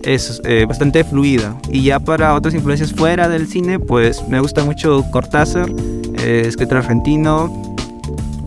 es, 0.03 0.41
eh, 0.45 0.65
bastante 0.67 1.03
fluida. 1.03 1.55
Y 1.71 1.83
ya 1.83 1.99
para 1.99 2.33
otras 2.33 2.55
influencias 2.55 2.93
fuera 2.93 3.29
del 3.29 3.47
cine, 3.47 3.79
pues 3.79 4.27
me 4.27 4.39
gusta 4.39 4.65
mucho 4.65 5.05
Cortázar, 5.11 5.69
eh, 6.23 6.43
escritor 6.47 6.77
argentino. 6.77 7.75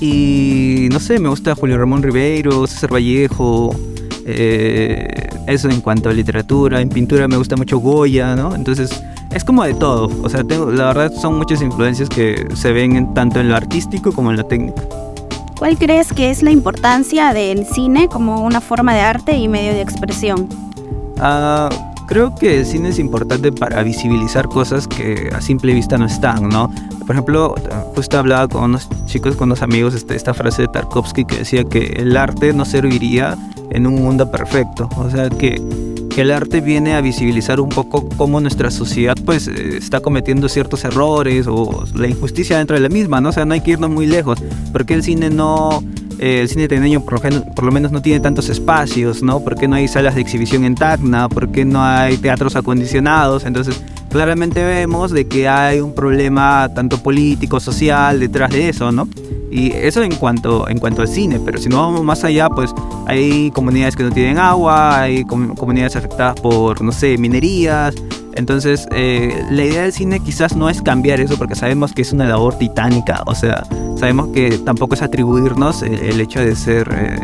Y 0.01 0.89
no 0.91 0.99
sé, 0.99 1.21
me 1.21 1.29
gusta 1.29 1.55
Julio 1.55 1.79
Ramón 1.79 2.03
Ribeiro, 2.03 2.67
César 2.67 2.93
Vallejo. 2.93 3.77
Eh, 4.27 5.29
eso 5.47 5.69
en 5.69 5.81
cuanto 5.81 6.09
a 6.09 6.13
literatura. 6.13 6.81
En 6.81 6.89
pintura 6.89 7.29
me 7.29 7.37
gusta 7.37 7.55
mucho 7.57 7.79
Goya, 7.79 8.35
¿no? 8.35 8.55
Entonces 8.55 8.91
es 9.33 9.45
como 9.45 9.65
de 9.65 9.75
todo. 9.75 10.11
O 10.23 10.29
sea, 10.29 10.45
tengo, 10.45 10.71
la 10.71 10.87
verdad 10.87 11.13
son 11.13 11.39
muchas 11.39 11.63
influencias 11.63 12.09
que 12.09 12.49
se 12.55 12.73
ven 12.73 13.15
tanto 13.15 13.41
en 13.41 13.49
lo 13.49 13.57
artístico 13.57 14.13
como 14.13 14.31
en 14.31 14.37
lo 14.37 14.45
técnico. 14.45 14.83
¿Cuál 15.59 15.77
crees 15.77 16.13
que 16.13 16.31
es 16.31 16.43
la 16.43 16.51
importancia 16.51 17.33
del 17.35 17.67
cine 17.67 18.09
como 18.09 18.43
una 18.45 18.61
forma 18.61 18.95
de 18.95 19.01
arte 19.01 19.37
y 19.37 19.47
medio 19.47 19.73
de 19.75 19.83
expresión? 19.83 20.49
Ah, 21.19 21.69
creo 22.09 22.35
que 22.35 22.61
el 22.61 22.67
cine 22.67 22.89
es 22.89 22.99
importante 22.99 23.53
para 23.53 23.83
visibilizar 23.83 24.49
cosas 24.49 24.89
que 24.89 25.31
a 25.35 25.41
simple 25.43 25.75
vista 25.75 25.99
no 25.99 26.07
están, 26.07 26.49
¿no? 26.49 26.73
Por 27.01 27.11
ejemplo, 27.11 27.55
justo 27.95 28.19
hablaba 28.19 28.49
con 28.49 28.65
unos 28.65 28.89
chicos, 29.05 29.37
con 29.37 29.49
unos 29.49 29.63
amigos, 29.63 29.95
este, 29.95 30.17
esta 30.17 30.33
frase 30.33 30.63
de 30.63 30.69
Tarkovsky 30.69 31.25
que 31.25 31.39
decía 31.39 31.65
que 31.65 31.95
el 31.97 32.17
arte 32.17 32.53
no 32.55 32.65
serviría 32.65 33.37
en 33.71 33.87
un 33.87 34.03
mundo 34.03 34.31
perfecto. 34.31 34.89
O 34.97 35.11
sea, 35.11 35.29
que 35.29 35.61
el 36.21 36.31
arte 36.31 36.61
viene 36.61 36.95
a 36.95 37.01
visibilizar 37.01 37.61
un 37.61 37.69
poco 37.69 38.09
cómo 38.17 38.41
nuestra 38.41 38.71
sociedad 38.71 39.15
pues 39.25 39.49
está 39.49 40.01
cometiendo 40.01 40.49
ciertos 40.49 40.85
errores 40.85 41.47
o 41.49 41.85
la 41.95 42.09
injusticia 42.09 42.59
dentro 42.59 42.77
de 42.77 42.83
la 42.83 42.89
misma, 42.89 43.21
¿no? 43.21 43.31
O 43.31 43.33
sea, 43.33 43.45
no 43.45 43.55
hay 43.55 43.61
que 43.61 43.73
irnos 43.73 43.91
muy 43.91 44.07
lejos, 44.07 44.39
porque 44.73 44.95
el 44.95 45.03
cine 45.03 45.31
no... 45.31 45.83
Eh, 46.19 46.43
el 46.43 46.49
cine 46.51 46.69
por, 47.01 47.65
lo 47.65 47.73
menos 47.73 47.93
no 47.93 48.03
tiene 48.03 48.21
tantos 48.21 48.51
espacios, 48.51 49.23
¿no? 49.23 49.41
¿Por 49.41 49.57
qué 49.57 49.67
no 49.67 49.77
hay 49.77 49.89
salas 49.89 50.15
de 50.15 50.21
exhibición 50.21 50.67
en 50.67 50.75
Tacna? 50.75 51.31
¿Por 51.31 51.51
qué 51.51 51.65
no 51.65 51.83
hay 51.83 52.19
teatros 52.19 52.57
acondicionados? 52.57 53.47
Entonces, 53.47 53.83
claramente 54.11 54.63
vemos 54.63 55.13
de 55.13 55.27
que 55.27 55.49
hay 55.49 55.81
un 55.81 55.95
problema 55.95 56.69
tanto 56.75 57.03
político, 57.03 57.59
social 57.59 58.21
detrás 58.21 58.51
de 58.51 58.69
eso, 58.69 58.93
¿no? 58.93 59.09
Y 59.51 59.73
eso 59.73 60.03
en 60.03 60.15
cuanto, 60.15 60.69
en 60.69 60.79
cuanto 60.79 61.01
al 61.01 61.09
cine, 61.09 61.41
pero 61.43 61.59
si 61.59 61.71
no 61.71 61.79
vamos 61.79 62.05
más 62.05 62.23
allá, 62.23 62.51
pues 62.51 62.75
hay 63.11 63.51
comunidades 63.51 63.97
que 63.97 64.05
no 64.05 64.13
tienen 64.13 64.39
agua, 64.39 65.01
hay 65.01 65.25
comunidades 65.25 65.97
afectadas 65.97 66.41
por, 66.41 66.81
no 66.81 66.93
sé, 66.93 67.19
minerías. 67.19 67.93
Entonces, 68.35 68.87
eh, 68.93 69.45
la 69.51 69.65
idea 69.65 69.83
del 69.83 69.93
cine 69.93 70.21
quizás 70.21 70.55
no 70.55 70.71
es 70.71 70.81
cambiar 70.81 71.19
eso, 71.19 71.37
porque 71.37 71.57
sabemos 71.57 71.93
que 71.93 72.03
es 72.03 72.13
una 72.13 72.27
labor 72.27 72.57
titánica, 72.57 73.25
o 73.27 73.35
sea, 73.35 73.65
sabemos 73.99 74.29
que 74.29 74.59
tampoco 74.59 74.95
es 74.95 75.03
atribuirnos 75.03 75.83
el, 75.83 76.21
hecho 76.21 76.41
de 76.41 76.55
ser... 76.55 76.89
Eh, 76.93 77.21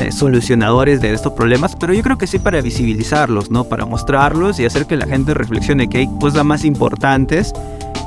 eh, 0.00 0.10
solucionadores 0.10 1.00
de 1.00 1.14
estos 1.14 1.34
problemas, 1.34 1.76
pero 1.76 1.94
yo 1.94 2.02
creo 2.02 2.18
que 2.18 2.26
sí 2.26 2.40
para 2.40 2.60
visibilizarlos, 2.60 3.52
¿no? 3.52 3.62
Para 3.62 3.86
mostrarlos 3.86 4.58
y 4.58 4.64
hacer 4.64 4.86
que 4.86 4.96
la 4.96 5.06
gente 5.06 5.34
reflexione 5.34 5.88
que 5.88 5.98
hay 5.98 6.08
cosas 6.18 6.44
más 6.44 6.64
importantes 6.64 7.52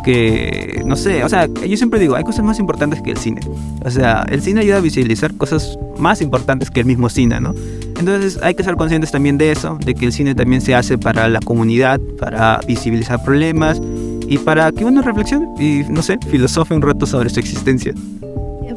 que, 0.07 0.83
no 0.85 0.95
sé, 0.95 1.25
o 1.25 1.27
sea, 1.27 1.47
yo 1.47 1.75
siempre 1.75 1.99
digo, 1.99 2.15
hay 2.15 2.23
cosas 2.23 2.45
más 2.45 2.59
importantes 2.59 3.01
que 3.01 3.11
el 3.11 3.17
cine. 3.17 3.41
O 3.83 3.91
sea, 3.91 4.25
el 4.29 4.41
cine 4.41 4.61
ayuda 4.61 4.77
a 4.77 4.79
visibilizar 4.79 5.35
cosas 5.35 5.77
más 5.99 6.21
importantes 6.21 6.71
que 6.71 6.79
el 6.79 6.85
mismo 6.85 7.09
cine, 7.09 7.41
¿no? 7.41 7.53
Entonces 7.99 8.39
hay 8.41 8.55
que 8.55 8.63
ser 8.63 8.77
conscientes 8.77 9.11
también 9.11 9.37
de 9.37 9.51
eso, 9.51 9.77
de 9.83 9.95
que 9.95 10.05
el 10.05 10.13
cine 10.13 10.33
también 10.33 10.61
se 10.61 10.75
hace 10.75 10.97
para 10.97 11.27
la 11.27 11.41
comunidad, 11.41 11.99
para 12.17 12.61
visibilizar 12.65 13.21
problemas 13.21 13.81
y 14.29 14.37
para 14.37 14.71
que 14.71 14.85
uno 14.85 15.01
reflexione 15.01 15.45
y, 15.59 15.83
no 15.89 16.01
sé, 16.01 16.17
filosofe 16.31 16.73
un 16.73 16.83
rato 16.83 17.05
sobre 17.05 17.29
su 17.29 17.41
existencia. 17.41 17.93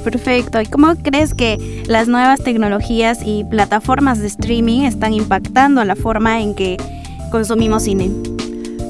Perfecto. 0.02 0.60
¿Y 0.60 0.66
cómo 0.66 0.96
crees 0.96 1.32
que 1.32 1.84
las 1.86 2.08
nuevas 2.08 2.42
tecnologías 2.42 3.20
y 3.24 3.44
plataformas 3.44 4.18
de 4.18 4.26
streaming 4.26 4.80
están 4.80 5.12
impactando 5.12 5.84
la 5.84 5.94
forma 5.94 6.40
en 6.40 6.56
que 6.56 6.76
consumimos 7.30 7.84
cine? 7.84 8.10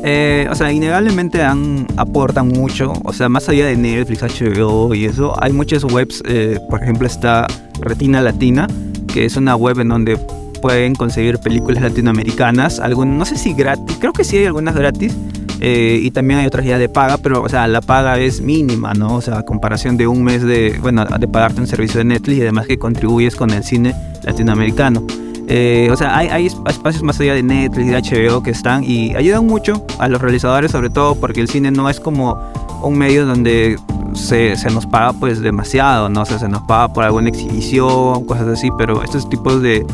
Eh, 0.02 0.48
o 0.50 0.54
sea, 0.54 0.72
innegablemente 0.72 1.42
han, 1.42 1.86
aportan 1.96 2.48
mucho. 2.48 2.92
O 3.04 3.12
sea, 3.12 3.28
más 3.28 3.48
allá 3.48 3.66
de 3.66 3.76
Netflix, 3.76 4.22
HBO 4.22 4.94
y 4.94 5.04
eso, 5.04 5.34
hay 5.42 5.52
muchas 5.52 5.84
webs. 5.84 6.22
Eh, 6.26 6.58
por 6.68 6.82
ejemplo, 6.82 7.06
está 7.06 7.46
Retina 7.80 8.22
Latina, 8.22 8.66
que 9.12 9.24
es 9.24 9.36
una 9.36 9.56
web 9.56 9.80
en 9.80 9.88
donde 9.88 10.18
pueden 10.60 10.94
conseguir 10.94 11.38
películas 11.38 11.82
latinoamericanas. 11.82 12.80
Algún, 12.80 13.18
no 13.18 13.24
sé 13.24 13.36
si 13.36 13.52
gratis, 13.52 13.96
creo 14.00 14.12
que 14.12 14.24
sí 14.24 14.38
hay 14.38 14.46
algunas 14.46 14.74
gratis. 14.74 15.14
Eh, 15.62 16.00
y 16.02 16.10
también 16.10 16.40
hay 16.40 16.46
otras 16.46 16.64
ya 16.64 16.78
de 16.78 16.88
paga, 16.88 17.18
pero 17.18 17.42
o 17.42 17.48
sea, 17.48 17.68
la 17.68 17.82
paga 17.82 18.18
es 18.18 18.40
mínima, 18.40 18.94
¿no? 18.94 19.16
O 19.16 19.20
sea, 19.20 19.40
a 19.40 19.42
comparación 19.44 19.98
de 19.98 20.06
un 20.06 20.24
mes 20.24 20.42
de, 20.42 20.78
bueno, 20.80 21.04
de 21.04 21.28
pagarte 21.28 21.60
un 21.60 21.66
servicio 21.66 21.98
de 21.98 22.04
Netflix 22.04 22.38
y 22.38 22.40
además 22.40 22.66
que 22.66 22.78
contribuyes 22.78 23.36
con 23.36 23.50
el 23.50 23.62
cine 23.62 23.94
latinoamericano. 24.22 25.04
Eh, 25.52 25.88
o 25.90 25.96
sea, 25.96 26.16
hay, 26.16 26.28
hay, 26.28 26.46
espacios 26.46 27.02
más 27.02 27.18
allá 27.18 27.34
de 27.34 27.42
Netflix 27.42 27.84
y 27.84 27.90
de 27.90 28.28
HBO 28.30 28.40
que 28.40 28.50
están 28.50 28.84
y 28.84 29.16
ayudan 29.16 29.48
mucho 29.48 29.84
a 29.98 30.06
los 30.06 30.20
realizadores, 30.20 30.70
sobre 30.70 30.90
todo 30.90 31.16
porque 31.16 31.40
el 31.40 31.48
cine 31.48 31.72
no 31.72 31.90
es 31.90 31.98
como 31.98 32.38
un 32.82 32.96
medio 32.96 33.26
donde 33.26 33.76
se, 34.14 34.56
se, 34.56 34.70
nos 34.70 34.86
paga 34.86 35.12
pues 35.12 35.40
demasiado, 35.40 36.08
¿no? 36.08 36.22
O 36.22 36.24
se 36.24 36.48
nos 36.48 36.62
paga 36.62 36.92
por 36.92 37.02
alguna 37.02 37.30
exhibición, 37.30 38.24
cosas 38.26 38.46
así, 38.46 38.70
pero 38.78 39.02
estos 39.02 39.28
tipos 39.28 39.60
de, 39.60 39.84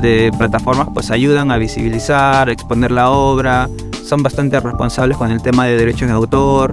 de 0.00 0.32
plataformas 0.36 0.88
pues 0.92 1.12
ayudan 1.12 1.52
a 1.52 1.58
visibilizar, 1.58 2.50
exponer 2.50 2.90
la 2.90 3.10
obra, 3.10 3.70
son 4.04 4.24
bastante 4.24 4.58
responsables 4.58 5.16
con 5.16 5.30
el 5.30 5.40
tema 5.40 5.64
de 5.66 5.76
derechos 5.76 6.08
de 6.08 6.14
autor. 6.14 6.72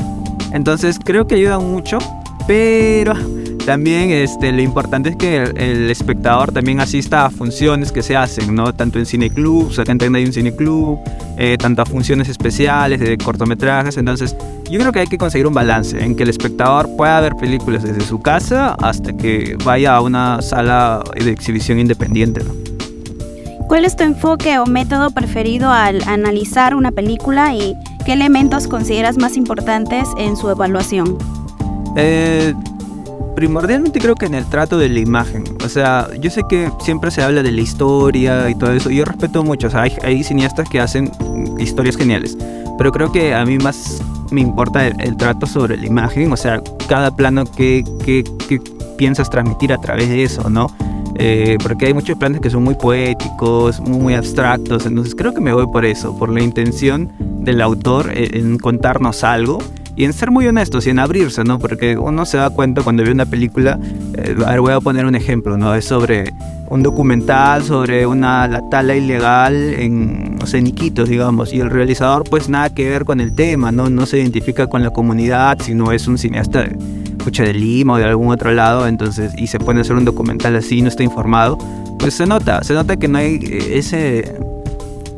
Entonces 0.52 0.98
creo 0.98 1.28
que 1.28 1.36
ayudan 1.36 1.72
mucho, 1.72 2.00
pero 2.48 3.14
también 3.66 4.12
este, 4.12 4.52
lo 4.52 4.62
importante 4.62 5.10
es 5.10 5.16
que 5.16 5.44
el, 5.44 5.90
espectador 5.90 6.52
también 6.52 6.80
asista 6.80 7.26
a 7.26 7.30
funciones 7.30 7.92
que 7.92 8.02
se 8.02 8.16
hacen, 8.16 8.56
¿no? 8.56 8.74
Tanto 8.74 9.00
en 9.00 9.06
cineclubs, 9.06 9.80
acá 9.80 9.92
en 9.92 10.16
hay 10.16 10.26
un 10.26 10.34
cineclub, 10.34 11.00
eh, 11.38 11.58
tanto 11.60 11.82
a 11.82 11.86
funciones 11.86 12.30
especiales 12.30 13.00
de 13.00 13.18
cortometrajes. 13.18 13.98
Entonces, 13.98 14.36
yo 14.70 14.80
creo 14.80 14.92
que 14.92 15.00
hay 15.00 15.08
que 15.08 15.18
conseguir 15.18 15.48
un 15.48 15.54
balance 15.54 16.04
en 16.04 16.16
que 16.16 16.24
el 16.24 16.30
espectador 16.30 16.90
pueda 16.96 17.20
ver 17.20 17.36
películas 17.36 17.84
desde 17.84 18.02
su 18.02 18.20
casa 18.22 18.76
hasta 18.82 19.14
que 19.14 19.58
vaya 19.64 19.96
a 19.96 20.02
una 20.02 20.42
sala 20.42 21.04
de 21.16 21.32
exhibición 21.32 21.80
independiente, 21.80 22.44
¿no? 22.44 22.54
¿Cuál 23.68 23.86
es 23.86 23.96
tu 23.96 24.04
enfoque 24.04 24.60
o 24.60 24.66
método 24.66 25.12
preferido 25.12 25.72
al 25.72 26.04
analizar 26.04 26.76
una 26.76 26.92
película 26.92 27.56
y 27.56 27.74
qué 28.06 28.14
elementos 28.14 28.68
consideras 28.68 29.18
más 29.18 29.38
importantes 29.38 30.10
en 30.18 30.36
su 30.36 30.50
evaluación? 30.50 31.18
Eh, 31.96 32.54
primordialmente 33.36 34.00
creo 34.00 34.16
que 34.16 34.26
en 34.26 34.36
el 34.36 34.46
trato 34.46 34.78
de 34.78 34.90
la 34.90 35.00
imagen. 35.00 35.44
O 35.64 35.70
sea, 35.70 36.08
yo 36.20 36.30
sé 36.30 36.42
que 36.50 36.70
siempre 36.80 37.12
se 37.12 37.22
habla 37.22 37.44
de 37.44 37.52
la 37.52 37.62
historia 37.62 38.50
y 38.50 38.56
todo 38.56 38.72
eso. 38.72 38.90
Yo 38.90 39.06
respeto 39.06 39.44
mucho. 39.44 39.68
O 39.68 39.70
sea, 39.70 39.82
hay, 39.82 40.24
cineastas 40.24 40.70
que 40.70 40.80
hacen 40.80 41.12
historias 41.60 41.98
geniales. 41.98 42.38
Pero 42.78 42.92
creo 42.92 43.12
que 43.12 43.34
a 43.34 43.46
mí 43.46 43.58
más 43.58 44.02
me 44.32 44.42
importa 44.42 44.88
el, 44.88 45.18
trato 45.18 45.46
sobre 45.46 45.78
la 45.78 45.86
imagen. 45.86 46.32
O 46.32 46.38
sea, 46.38 46.62
cada 46.88 47.16
plano 47.16 47.46
que, 47.46 47.84
que, 48.04 48.24
que 48.48 48.60
piensas 48.98 49.30
transmitir 49.30 49.74
a 49.74 49.78
través 49.80 50.10
de 50.10 50.24
eso, 50.24 50.50
¿no? 50.50 50.68
Eh, 51.16 51.58
porque 51.62 51.88
hay 51.88 51.94
muchos 51.94 52.18
planes 52.18 52.42
que 52.42 52.50
son 52.50 52.64
muy 52.64 52.76
poéticos, 52.76 53.80
muy, 53.80 54.14
abstractos, 54.16 54.86
entonces 54.86 55.14
creo 55.14 55.34
que 55.34 55.42
me 55.42 55.54
voy 55.54 55.68
por 55.68 55.86
eso, 55.86 56.18
por 56.18 56.32
la 56.32 56.42
intención 56.42 57.12
del 57.44 57.62
autor 57.62 58.12
en 58.16 58.58
contarnos 58.58 59.24
algo 59.24 59.60
y 59.96 60.06
en 60.06 60.14
ser 60.14 60.32
muy 60.32 60.48
honestos 60.48 60.88
y 60.88 60.90
en 60.90 61.00
abrirse, 61.00 61.44
¿no? 61.44 61.60
Porque 61.60 61.98
uno 61.98 62.26
se 62.26 62.38
da 62.38 62.50
cuenta 62.50 62.82
cuando 62.82 63.04
ve 63.04 63.12
una 63.12 63.26
película, 63.26 63.80
eh, 64.16 64.36
a 64.46 64.52
ver, 64.52 64.62
voy 64.62 64.74
a 64.74 64.80
poner 64.80 65.06
un 65.06 65.16
ejemplo, 65.16 65.58
¿no? 65.58 65.74
Es 65.76 65.86
sobre 65.86 66.32
un 66.72 66.84
documental 66.84 67.64
sobre 67.64 68.06
una 68.06 68.48
la 68.48 68.62
tala 68.70 68.96
ilegal 68.96 69.54
en, 69.56 70.38
no 70.38 70.48
sé, 70.48 70.62
digamos, 70.62 71.54
y 71.54 71.60
el 71.60 71.70
realizador 71.70 72.24
pues 72.30 72.48
nada 72.48 72.70
que 72.70 72.90
ver 72.90 73.04
con 73.04 73.20
el 73.20 73.34
tema, 73.34 73.74
¿no? 73.74 73.90
No 73.90 74.06
se 74.06 74.20
identifica 74.20 74.68
con 74.68 74.82
la 74.82 74.90
comunidad, 74.90 75.58
sino 75.62 75.92
es 75.92 76.08
un 76.08 76.18
cineasta 76.18 76.70
escucha 77.18 77.44
de 77.44 77.54
Lima 77.54 77.94
o 77.94 77.98
de 77.98 78.06
algún 78.06 78.32
otro 78.32 78.52
lado, 78.52 78.88
entonces, 78.88 79.34
y 79.38 79.48
se 79.48 79.60
pone 79.60 79.80
a 79.80 79.82
hacer 79.82 79.96
un 79.96 80.06
documental 80.06 80.56
así, 80.56 80.82
no 80.82 80.88
está 80.88 81.04
informado, 81.04 81.58
pues 82.00 82.16
se 82.16 82.26
nota, 82.26 82.64
se 82.64 82.74
nota 82.74 82.98
que 82.98 83.08
no 83.08 83.18
hay 83.18 83.36
eh, 83.44 83.78
ese, 83.78 84.34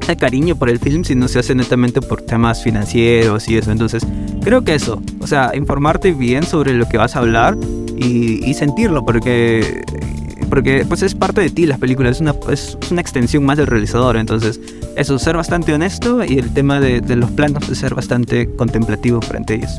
ese 0.04 0.18
cariño 0.18 0.56
por 0.56 0.70
el 0.70 0.80
film, 0.80 1.04
sino 1.04 1.28
se 1.28 1.40
hace 1.40 1.56
netamente 1.56 2.02
por 2.02 2.22
temas 2.22 2.62
financieros 2.62 3.48
y 3.48 3.58
eso. 3.58 3.72
Entonces, 3.72 4.06
creo 4.44 4.64
que 4.64 4.76
eso, 4.76 5.02
o 5.20 5.28
sea, 5.28 5.52
informarte 5.56 6.12
bien 6.12 6.44
sobre 6.44 6.74
lo 6.74 6.88
que 6.88 6.98
vas 6.98 7.16
a 7.16 7.20
hablar 7.20 7.58
y, 7.98 8.54
sentirlo, 8.54 9.04
porque 9.04 9.82
porque 10.50 10.86
pues 10.88 11.02
es 11.02 11.16
parte 11.16 11.42
de 11.42 11.50
ti 11.50 11.66
las 11.66 11.80
películas, 11.80 12.18
es 12.18 12.22
una, 12.22 12.36
es 12.52 12.78
una 12.92 13.02
extensión 13.02 13.44
más 13.44 13.58
del 13.58 13.66
realizador, 13.66 14.18
entonces 14.18 14.60
eso, 14.96 15.18
ser 15.18 15.36
bastante 15.36 15.74
honesto 15.74 16.24
y 16.24 16.38
el 16.38 16.54
tema 16.54 16.80
de, 16.80 17.02
de 17.02 17.16
los 17.16 17.32
planos 17.32 17.66
ser 17.66 17.96
bastante 17.96 18.48
contemplativo 18.56 19.20
frente 19.22 19.54
a 19.54 19.56
ellos. 19.56 19.72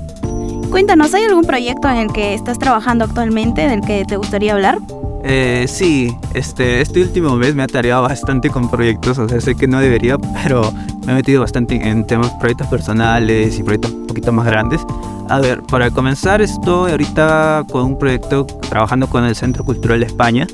Cuéntanos, 0.70 1.14
¿hay 1.14 1.22
algún 1.24 1.44
proyecto 1.44 1.88
en 1.88 1.98
el 1.98 2.12
que 2.12 2.34
estás 2.34 2.58
trabajando 2.58 3.04
actualmente 3.04 3.68
del 3.68 3.82
que 3.82 4.04
te 4.04 4.16
gustaría 4.16 4.54
hablar? 4.54 4.78
Eh, 5.26 5.64
sí, 5.66 6.14
este, 6.34 6.82
este 6.82 7.00
último 7.00 7.34
mes 7.36 7.54
me 7.54 7.62
ha 7.62 7.66
tareado 7.66 8.02
bastante 8.02 8.50
con 8.50 8.70
proyectos, 8.70 9.16
o 9.18 9.26
sea, 9.26 9.40
sé 9.40 9.54
que 9.54 9.66
no 9.66 9.80
debería, 9.80 10.18
pero 10.18 10.70
me 11.06 11.12
he 11.12 11.14
metido 11.14 11.40
bastante 11.40 11.76
en 11.76 12.06
temas, 12.06 12.30
proyectos 12.38 12.66
personales 12.66 13.58
y 13.58 13.62
proyectos 13.62 13.92
un 13.92 14.06
poquito 14.06 14.32
más 14.32 14.44
grandes. 14.44 14.82
A 15.30 15.40
ver, 15.40 15.62
para 15.62 15.90
comenzar 15.90 16.42
estoy 16.42 16.90
ahorita 16.90 17.64
con 17.72 17.84
un 17.84 17.98
proyecto 17.98 18.44
trabajando 18.68 19.06
con 19.08 19.24
el 19.24 19.34
Centro 19.34 19.64
Cultural 19.64 20.00
de 20.00 20.06
España, 20.06 20.46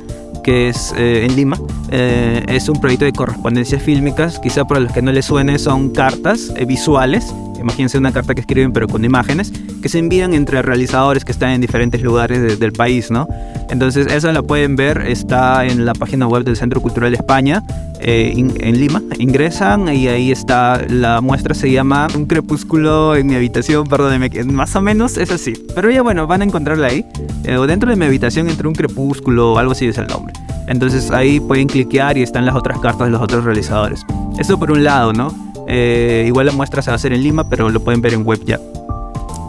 que 0.44 0.68
es 0.68 0.94
eh, 0.96 1.26
en 1.26 1.34
Lima. 1.34 1.58
Eh, 1.90 2.44
es 2.46 2.68
un 2.68 2.80
proyecto 2.80 3.06
de 3.06 3.12
correspondencias 3.12 3.82
fílmicas, 3.82 4.38
quizá 4.38 4.64
para 4.64 4.78
los 4.78 4.92
que 4.92 5.02
no 5.02 5.10
les 5.10 5.24
suene 5.24 5.58
son 5.58 5.90
cartas 5.90 6.54
visuales 6.68 7.34
imagínense 7.60 7.98
una 7.98 8.12
carta 8.12 8.34
que 8.34 8.40
escriben 8.40 8.72
pero 8.72 8.88
con 8.88 9.04
imágenes, 9.04 9.52
que 9.82 9.88
se 9.88 9.98
envían 9.98 10.34
entre 10.34 10.62
realizadores 10.62 11.24
que 11.24 11.32
están 11.32 11.50
en 11.50 11.60
diferentes 11.60 12.02
lugares 12.02 12.58
del 12.58 12.72
país, 12.72 13.10
¿no? 13.10 13.28
Entonces 13.70 14.06
esa 14.08 14.32
la 14.32 14.42
pueden 14.42 14.76
ver, 14.76 15.02
está 15.02 15.64
en 15.64 15.84
la 15.84 15.94
página 15.94 16.26
web 16.26 16.44
del 16.44 16.56
Centro 16.56 16.80
Cultural 16.80 17.10
de 17.10 17.16
España, 17.16 17.62
eh, 18.00 18.32
en 18.36 18.80
Lima. 18.80 19.02
Ingresan 19.18 19.94
y 19.94 20.08
ahí 20.08 20.32
está, 20.32 20.80
la 20.88 21.20
muestra 21.20 21.54
se 21.54 21.70
llama 21.70 22.08
Un 22.14 22.26
crepúsculo 22.26 23.14
en 23.14 23.26
mi 23.26 23.34
habitación, 23.34 23.86
perdóneme, 23.86 24.30
más 24.44 24.74
o 24.74 24.80
menos 24.80 25.18
es 25.18 25.30
así. 25.30 25.52
Pero 25.74 25.90
ya 25.90 26.02
bueno, 26.02 26.26
van 26.26 26.40
a 26.40 26.44
encontrarla 26.44 26.88
ahí, 26.88 27.04
eh, 27.44 27.56
o 27.56 27.66
dentro 27.66 27.90
de 27.90 27.96
mi 27.96 28.06
habitación 28.06 28.48
entre 28.48 28.66
un 28.66 28.74
crepúsculo, 28.74 29.52
o 29.52 29.58
algo 29.58 29.72
así 29.72 29.86
es 29.86 29.98
el 29.98 30.06
nombre. 30.06 30.32
Entonces 30.66 31.10
ahí 31.10 31.40
pueden 31.40 31.66
cliquear 31.66 32.16
y 32.16 32.22
están 32.22 32.46
las 32.46 32.54
otras 32.54 32.78
cartas 32.78 33.06
de 33.06 33.10
los 33.10 33.20
otros 33.20 33.44
realizadores. 33.44 34.02
Eso 34.38 34.58
por 34.58 34.70
un 34.70 34.82
lado, 34.82 35.12
¿no? 35.12 35.49
Eh, 35.72 36.24
igual 36.26 36.46
la 36.46 36.52
muestra 36.52 36.82
se 36.82 36.90
va 36.90 36.94
a 36.94 36.96
hacer 36.96 37.12
en 37.12 37.22
Lima, 37.22 37.48
pero 37.48 37.70
lo 37.70 37.80
pueden 37.80 38.02
ver 38.02 38.14
en 38.14 38.26
web 38.26 38.40
ya. 38.44 38.58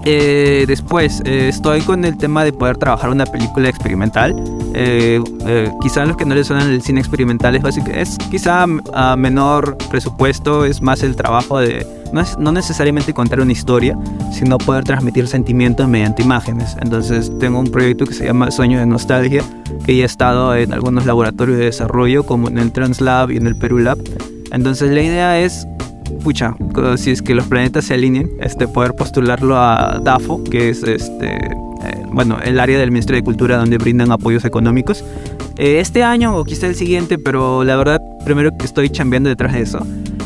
Eh, 0.05 0.65
después, 0.67 1.21
eh, 1.25 1.47
estoy 1.49 1.81
con 1.81 2.05
el 2.05 2.17
tema 2.17 2.43
de 2.43 2.53
poder 2.53 2.77
trabajar 2.77 3.09
una 3.09 3.25
película 3.25 3.69
experimental. 3.69 4.35
quizá 5.81 6.05
los 6.05 6.15
que 6.15 6.25
no 6.25 6.35
les 6.35 6.47
suenan 6.47 6.69
el 6.69 6.81
cine 6.81 7.01
experimental 7.01 7.55
es, 7.55 7.77
es 7.93 8.17
quizá 8.29 8.65
a 8.93 9.15
menor 9.15 9.77
presupuesto, 9.89 10.63
es 10.65 10.81
más 10.81 11.03
el 11.03 11.15
trabajo 11.15 11.59
de 11.59 11.85
no, 12.13 12.21
es, 12.21 12.37
no 12.37 12.51
necesariamente 12.51 13.13
contar 13.13 13.39
una 13.41 13.51
historia, 13.51 13.97
sino 14.31 14.57
poder 14.57 14.83
transmitir 14.83 15.27
sentimientos 15.27 15.87
mediante 15.87 16.21
imágenes. 16.21 16.77
Entonces 16.81 17.31
tengo 17.39 17.59
un 17.59 17.71
proyecto 17.71 18.05
que 18.05 18.13
se 18.13 18.25
llama 18.25 18.51
Sueño 18.51 18.79
de 18.79 18.85
Nostalgia, 18.85 19.43
que 19.85 19.95
ya 19.95 20.03
he 20.03 20.05
estado 20.05 20.55
en 20.55 20.73
algunos 20.73 21.05
laboratorios 21.05 21.57
de 21.57 21.65
desarrollo, 21.65 22.25
como 22.25 22.47
en 22.47 22.57
el 22.57 22.71
Translab 22.71 23.31
y 23.31 23.37
en 23.37 23.47
el 23.47 23.55
Perú 23.55 23.79
Lab. 23.79 23.97
Entonces 24.51 24.91
la 24.91 25.01
idea 25.01 25.39
es 25.39 25.67
pucha, 26.21 26.55
si 26.97 27.11
es 27.11 27.21
que 27.21 27.35
los 27.35 27.47
planetas 27.47 27.85
se 27.85 27.93
alineen, 27.93 28.31
este, 28.39 28.67
poder 28.67 28.93
postularlo 28.93 29.57
a 29.57 29.99
DAFO, 30.03 30.43
que 30.43 30.69
es 30.69 30.83
este, 30.83 31.35
eh, 31.35 32.05
bueno, 32.07 32.37
el 32.43 32.59
área 32.59 32.77
del 32.79 32.91
Ministerio 32.91 33.21
de 33.21 33.25
Cultura 33.25 33.57
donde 33.57 33.77
brindan 33.77 34.11
apoyos 34.11 34.45
económicos. 34.45 35.03
Eh, 35.57 35.79
este 35.79 36.03
año 36.03 36.37
o 36.37 36.43
quizá 36.43 36.67
el 36.67 36.75
siguiente, 36.75 37.17
pero 37.17 37.63
la 37.63 37.75
verdad, 37.75 38.01
primero 38.25 38.55
que 38.57 38.65
estoy 38.65 38.89
chambeando 38.89 39.29
detrás 39.29 39.53
de 39.53 39.61
eso. 39.61 39.85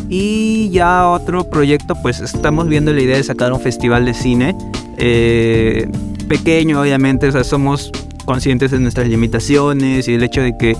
Y 0.10 0.70
ya 0.70 1.08
otro 1.08 1.50
proyecto, 1.50 1.96
pues 2.02 2.20
estamos 2.20 2.68
viendo 2.68 2.94
la 2.94 3.02
idea 3.02 3.18
de 3.18 3.24
sacar 3.24 3.52
un 3.54 3.60
festival 3.60 4.06
de 4.06 4.14
cine. 4.14 4.56
Eh, 4.98 5.90
pequeño, 6.28 6.82
obviamente, 6.82 7.28
o 7.28 7.32
sea, 7.32 7.44
somos 7.44 7.92
conscientes 8.26 8.72
de 8.72 8.80
nuestras 8.80 9.08
limitaciones 9.08 10.08
y 10.08 10.16
el 10.16 10.24
hecho 10.24 10.42
de 10.42 10.58
que 10.58 10.76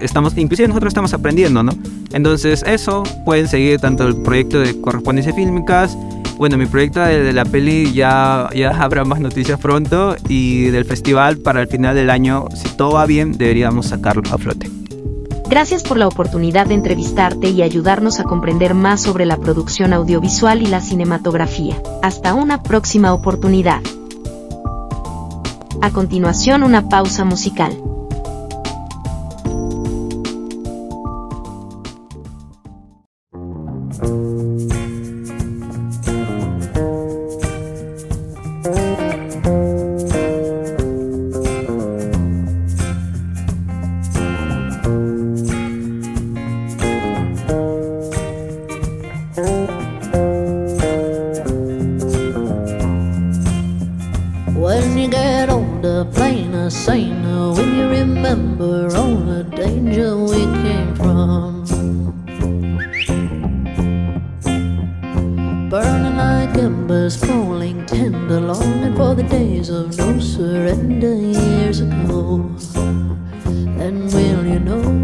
estamos, 0.00 0.36
inclusive 0.36 0.68
nosotros 0.68 0.90
estamos 0.90 1.12
aprendiendo, 1.14 1.62
¿no? 1.62 1.72
Entonces 2.12 2.64
eso, 2.66 3.02
pueden 3.24 3.48
seguir 3.48 3.78
tanto 3.78 4.06
el 4.06 4.16
proyecto 4.22 4.60
de 4.60 4.80
correspondencia 4.80 5.32
fílmicas, 5.32 5.96
bueno, 6.38 6.58
mi 6.58 6.66
proyecto 6.66 7.00
de, 7.00 7.32
la 7.32 7.44
peli 7.44 7.92
ya, 7.92 8.48
ya 8.54 8.70
habrá 8.82 9.04
más 9.04 9.20
noticias 9.20 9.58
pronto 9.58 10.16
y 10.28 10.64
del 10.66 10.84
festival 10.84 11.38
para 11.38 11.62
el 11.62 11.68
final 11.68 11.94
del 11.94 12.10
año, 12.10 12.46
si 12.54 12.68
todo 12.76 12.92
va 12.92 13.06
bien, 13.06 13.32
deberíamos 13.32 13.86
sacarlo 13.86 14.22
a 14.30 14.38
flote. 14.38 14.70
Gracias 15.48 15.84
por 15.84 15.96
la 15.96 16.08
oportunidad 16.08 16.66
de 16.66 16.74
entrevistarte 16.74 17.50
y 17.50 17.62
ayudarnos 17.62 18.18
a 18.18 18.24
comprender 18.24 18.74
más 18.74 19.00
sobre 19.00 19.26
la 19.26 19.36
producción 19.36 19.92
audiovisual 19.92 20.60
y 20.60 20.66
la 20.66 20.80
cinematografía. 20.80 21.80
Hasta 22.02 22.34
una 22.34 22.64
próxima 22.64 23.14
oportunidad. 23.14 23.80
A 25.82 25.90
continuación 25.90 26.62
una 26.62 26.88
pausa 26.88 27.24
musical. 27.24 27.76
When 54.56 54.96
you 54.96 55.08
get 55.08 55.50
older, 55.50 56.06
plainer, 56.06 56.70
saner, 56.70 57.52
when 57.52 57.76
you 57.76 57.88
remember 57.88 58.88
all 58.96 59.16
the 59.16 59.44
danger 59.44 60.16
we 60.16 60.44
came 60.64 60.96
from. 60.96 61.64
Burning 65.68 66.16
like 66.16 66.56
embers, 66.56 67.16
falling 67.16 67.84
tender, 67.84 68.40
longing 68.40 68.96
for 68.96 69.14
the 69.14 69.24
days 69.24 69.68
of 69.68 69.94
no 69.98 70.18
surrender 70.20 71.14
years 71.14 71.80
ago. 71.80 72.50
And 73.78 74.10
will 74.10 74.46
you 74.46 74.58
know? 74.58 74.95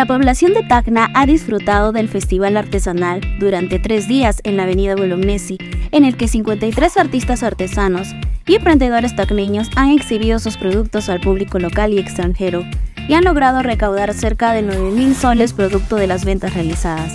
La 0.00 0.06
población 0.06 0.54
de 0.54 0.62
Tacna 0.62 1.10
ha 1.12 1.26
disfrutado 1.26 1.92
del 1.92 2.08
festival 2.08 2.56
artesanal 2.56 3.20
durante 3.38 3.78
tres 3.78 4.08
días 4.08 4.40
en 4.44 4.56
la 4.56 4.62
avenida 4.62 4.96
Bolognesi, 4.96 5.58
en 5.90 6.06
el 6.06 6.16
que 6.16 6.26
53 6.26 6.96
artistas 6.96 7.42
artesanos 7.42 8.08
y 8.46 8.54
emprendedores 8.54 9.14
tacneños 9.14 9.68
han 9.76 9.90
exhibido 9.90 10.38
sus 10.38 10.56
productos 10.56 11.10
al 11.10 11.20
público 11.20 11.58
local 11.58 11.92
y 11.92 11.98
extranjero 11.98 12.64
y 13.08 13.12
han 13.12 13.24
logrado 13.24 13.60
recaudar 13.60 14.14
cerca 14.14 14.52
de 14.52 14.64
9.000 14.66 15.12
soles 15.12 15.52
producto 15.52 15.96
de 15.96 16.06
las 16.06 16.24
ventas 16.24 16.54
realizadas. 16.54 17.12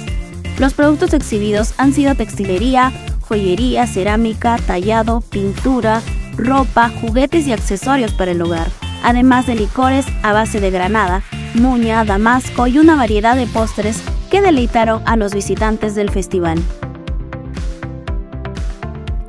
Los 0.60 0.76
productos 0.76 1.16
exhibidos 1.16 1.74
han 1.80 1.92
sido 1.92 2.14
textilería, 2.14 2.92
joyería, 3.22 3.88
cerámica, 3.88 4.58
tallado, 4.68 5.22
pintura, 5.22 6.04
ropa, 6.38 6.90
juguetes 7.02 7.48
y 7.48 7.52
accesorios 7.52 8.14
para 8.14 8.30
el 8.30 8.44
hogar, 8.44 8.68
además 9.04 9.48
de 9.48 9.56
licores 9.56 10.06
a 10.22 10.34
base 10.34 10.60
de 10.60 10.70
granada, 10.70 11.24
muña, 11.56 12.06
damasco 12.06 12.68
y 12.68 12.80
una 12.80 12.96
variedad 12.96 13.36
de 13.36 13.48
postres 13.48 14.02
que 14.30 14.42
deleitaron 14.42 15.02
a 15.06 15.16
los 15.16 15.34
visitantes 15.34 15.96
del 15.96 16.10
festival. 16.10 16.60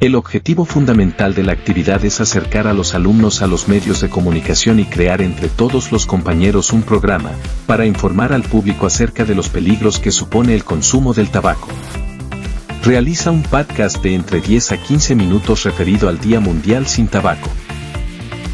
El 0.00 0.16
objetivo 0.16 0.64
fundamental 0.64 1.34
de 1.34 1.44
la 1.44 1.52
actividad 1.52 2.04
es 2.04 2.20
acercar 2.20 2.66
a 2.66 2.74
los 2.74 2.94
alumnos 2.94 3.42
a 3.42 3.46
los 3.46 3.68
medios 3.68 4.00
de 4.00 4.10
comunicación 4.10 4.80
y 4.80 4.84
crear 4.84 5.22
entre 5.22 5.48
todos 5.48 5.92
los 5.92 6.04
compañeros 6.04 6.72
un 6.72 6.82
programa 6.82 7.30
para 7.66 7.86
informar 7.86 8.32
al 8.32 8.42
público 8.42 8.86
acerca 8.86 9.24
de 9.24 9.34
los 9.34 9.48
peligros 9.48 9.98
que 9.98 10.10
supone 10.10 10.54
el 10.54 10.64
consumo 10.64 11.14
del 11.14 11.30
tabaco. 11.30 11.68
Realiza 12.82 13.30
un 13.30 13.42
podcast 13.42 14.02
de 14.02 14.14
entre 14.14 14.42
10 14.42 14.72
a 14.72 14.76
15 14.76 15.14
minutos 15.14 15.62
referido 15.62 16.10
al 16.10 16.18
Día 16.18 16.40
Mundial 16.40 16.86
sin 16.86 17.08
Tabaco. 17.08 17.48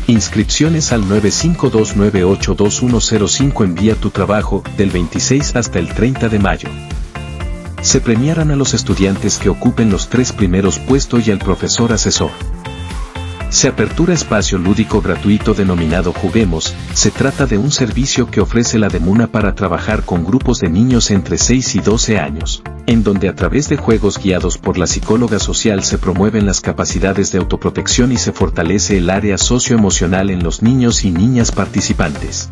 Inscripciones 0.07 0.93
al 0.93 1.03
952982105 1.05 3.65
envía 3.65 3.97
tu 3.97 4.11
trabajo 4.11 4.63
del 4.77 4.91
26 4.91 5.57
hasta 5.57 5.81
el 5.81 5.89
30 5.89 6.29
de 6.29 6.39
mayo. 6.39 6.69
Se 7.83 8.01
premiarán 8.01 8.51
a 8.51 8.57
los 8.57 8.75
estudiantes 8.75 9.39
que 9.39 9.49
ocupen 9.49 9.91
los 9.91 10.09
tres 10.09 10.33
primeros 10.33 10.79
puestos 10.79 11.27
y 11.27 11.31
al 11.31 11.39
profesor 11.39 11.93
asesor. 11.93 12.31
Se 13.49 13.67
apertura 13.67 14.15
espacio 14.15 14.59
lúdico 14.59 15.01
gratuito 15.01 15.55
denominado 15.55 16.13
Juguemos, 16.13 16.73
se 16.95 17.11
trata 17.11 17.47
de 17.47 17.59
un 17.59 17.73
servicio 17.73 18.31
que 18.31 18.41
ofrece 18.41 18.79
la 18.79 18.89
Demuna 18.89 19.27
para 19.27 19.57
trabajar 19.57 20.05
con 20.05 20.25
grupos 20.25 20.61
de 20.61 20.69
niños 20.69 21.11
entre 21.11 21.37
6 21.37 21.75
y 21.75 21.81
12 21.81 22.19
años, 22.21 22.63
en 22.87 23.03
donde 23.03 23.29
a 23.29 23.35
través 23.35 23.69
de 23.69 23.77
juegos 23.77 24.19
guiados 24.19 24.57
por 24.57 24.79
la 24.79 24.87
psicóloga 24.87 25.41
social 25.41 25.83
se 25.83 25.99
promueven 25.99 26.47
las 26.47 26.61
capacidades 26.61 27.33
de 27.33 27.39
autoprotección 27.39 28.13
y 28.13 28.19
se 28.19 28.33
fortalece 28.33 28.99
el 28.99 29.11
área 29.11 29.37
socioemocional 29.37 30.31
en 30.31 30.45
los 30.45 30.63
niños 30.63 31.05
y 31.05 31.11
niñas 31.11 31.51
participantes. 31.51 32.51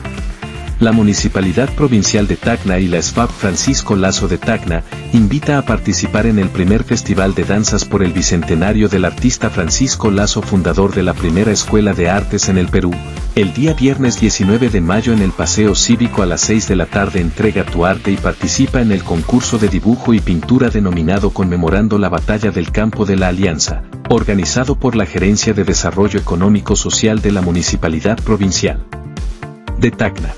La 0.83 0.91
Municipalidad 0.91 1.73
Provincial 1.75 2.27
de 2.27 2.35
Tacna 2.35 2.77
y 2.77 2.89
la 2.89 3.01
SFAP 3.01 3.31
Francisco 3.31 3.95
Lazo 3.95 4.27
de 4.27 4.37
Tacna 4.37 4.83
invita 5.13 5.57
a 5.57 5.61
participar 5.61 6.25
en 6.25 6.39
el 6.39 6.49
primer 6.49 6.83
Festival 6.83 7.33
de 7.35 7.45
Danzas 7.45 7.85
por 7.85 8.03
el 8.03 8.11
Bicentenario 8.11 8.89
del 8.89 9.05
artista 9.05 9.49
Francisco 9.49 10.11
Lazo, 10.11 10.41
fundador 10.41 10.93
de 10.93 11.03
la 11.03 11.13
primera 11.13 11.53
Escuela 11.53 11.93
de 11.93 12.09
Artes 12.09 12.49
en 12.49 12.57
el 12.57 12.67
Perú. 12.67 12.91
El 13.33 13.53
día 13.53 13.73
viernes 13.73 14.19
19 14.19 14.69
de 14.69 14.81
mayo 14.81 15.13
en 15.13 15.21
el 15.21 15.31
Paseo 15.31 15.73
Cívico 15.73 16.21
a 16.21 16.25
las 16.25 16.41
6 16.41 16.67
de 16.67 16.75
la 16.75 16.85
tarde 16.85 17.21
entrega 17.21 17.63
tu 17.63 17.85
arte 17.85 18.11
y 18.11 18.17
participa 18.17 18.81
en 18.81 18.91
el 18.91 19.05
concurso 19.05 19.57
de 19.57 19.69
dibujo 19.69 20.13
y 20.13 20.19
pintura 20.19 20.69
denominado 20.69 21.29
Conmemorando 21.29 21.97
la 21.97 22.09
Batalla 22.09 22.51
del 22.51 22.73
Campo 22.73 23.05
de 23.05 23.15
la 23.15 23.29
Alianza, 23.29 23.83
organizado 24.09 24.75
por 24.75 24.97
la 24.97 25.05
Gerencia 25.05 25.53
de 25.53 25.63
Desarrollo 25.63 26.19
Económico 26.19 26.75
Social 26.75 27.21
de 27.21 27.31
la 27.31 27.39
Municipalidad 27.39 28.17
Provincial 28.21 28.83
de 29.77 29.89
Tacna. 29.91 30.33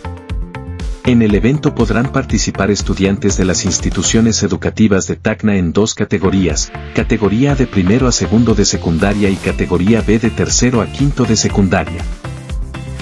En 1.07 1.21
el 1.21 1.35
evento 1.35 1.75
podrán 1.75 2.11
participar 2.11 2.71
estudiantes 2.71 3.37
de 3.37 3.45
las 3.45 3.63
instituciones 3.63 4.41
educativas 4.41 5.05
de 5.05 5.15
Tacna 5.15 5.55
en 5.55 5.71
dos 5.71 5.93
categorías, 5.93 6.71
categoría 6.95 7.51
A 7.51 7.55
de 7.55 7.67
primero 7.67 8.07
a 8.07 8.11
segundo 8.11 8.55
de 8.55 8.65
secundaria 8.65 9.29
y 9.29 9.35
categoría 9.35 10.01
B 10.01 10.17
de 10.17 10.31
tercero 10.31 10.81
a 10.81 10.87
quinto 10.87 11.23
de 11.25 11.35
secundaria. 11.35 12.01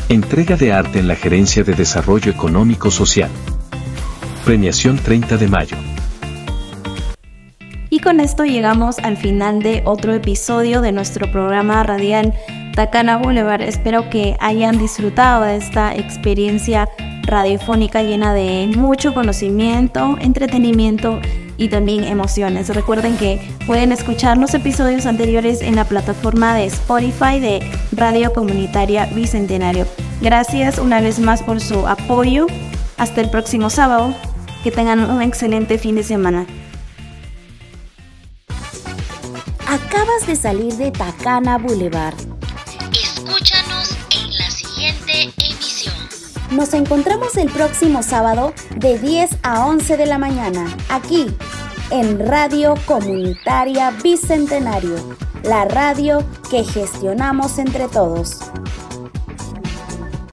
Entrega 0.10 0.58
de 0.58 0.74
arte 0.74 1.00
en 1.00 1.08
la 1.08 1.16
Gerencia 1.16 1.64
de 1.64 1.76
Desarrollo 1.76 2.30
Económico 2.30 2.92
Social. 2.92 3.30
Premiación 4.44 4.98
30 4.98 5.38
de 5.38 5.48
mayo. 5.48 5.78
Y 7.90 8.00
con 8.02 8.20
esto 8.20 8.44
llegamos 8.44 9.00
al 9.00 9.16
final 9.16 9.64
de 9.64 9.82
otro 9.86 10.14
episodio 10.14 10.82
de 10.82 10.92
nuestro 10.92 11.32
programa 11.32 11.84
radial 11.84 12.34
Tacana 12.76 13.16
Boulevard. 13.16 13.62
Espero 13.62 14.10
que 14.10 14.36
hayan 14.42 14.78
disfrutado 14.78 15.46
de 15.46 15.56
esta 15.56 15.96
experiencia 15.96 16.90
radiofónica 17.24 18.04
llena 18.04 18.34
de 18.34 18.68
mucho 18.76 19.14
conocimiento, 19.14 20.18
entretenimiento 20.20 21.20
y 21.58 21.70
también 21.70 22.04
emociones. 22.04 22.70
Recuerden 22.70 23.18
que 23.18 23.42
pueden 23.66 23.92
escuchar 23.92 24.38
los 24.38 24.54
episodios 24.54 25.06
anteriores 25.06 25.62
en 25.62 25.76
la 25.76 25.86
plataforma 25.86 26.56
de 26.56 26.66
Spotify 26.66 27.40
de 27.40 27.62
Radio 27.92 28.34
Comunitaria 28.34 29.06
Bicentenario. 29.08 29.86
Gracias 30.22 30.78
una 30.78 31.02
vez 31.02 31.20
más 31.20 31.44
por 31.44 31.60
su 31.62 31.88
apoyo. 31.88 32.48
Hasta 32.98 33.22
el 33.22 33.30
próximo 33.30 33.70
sábado. 33.70 34.14
Que 34.64 34.72
tengan 34.72 35.10
un 35.10 35.22
excelente 35.22 35.78
fin 35.78 35.96
de 35.96 36.04
semana. 36.04 36.46
Acabas 39.68 40.26
de 40.26 40.36
salir 40.36 40.74
de 40.76 40.92
Tacana 40.92 41.58
Boulevard. 41.58 42.33
Nos 46.54 46.76
encontramos 46.76 47.36
el 47.38 47.50
próximo 47.50 48.04
sábado 48.04 48.54
de 48.76 49.00
10 49.00 49.38
a 49.42 49.66
11 49.66 49.98
de 49.98 50.06
la 50.06 50.20
mañana, 50.20 50.66
aquí 50.88 51.36
en 51.90 52.20
Radio 52.28 52.76
Comunitaria 52.86 53.90
Bicentenario, 54.04 54.96
la 55.44 55.66
radio 55.66 56.24
que 56.52 56.64
gestionamos 56.64 57.58
entre 57.58 57.88
todos. 57.88 58.38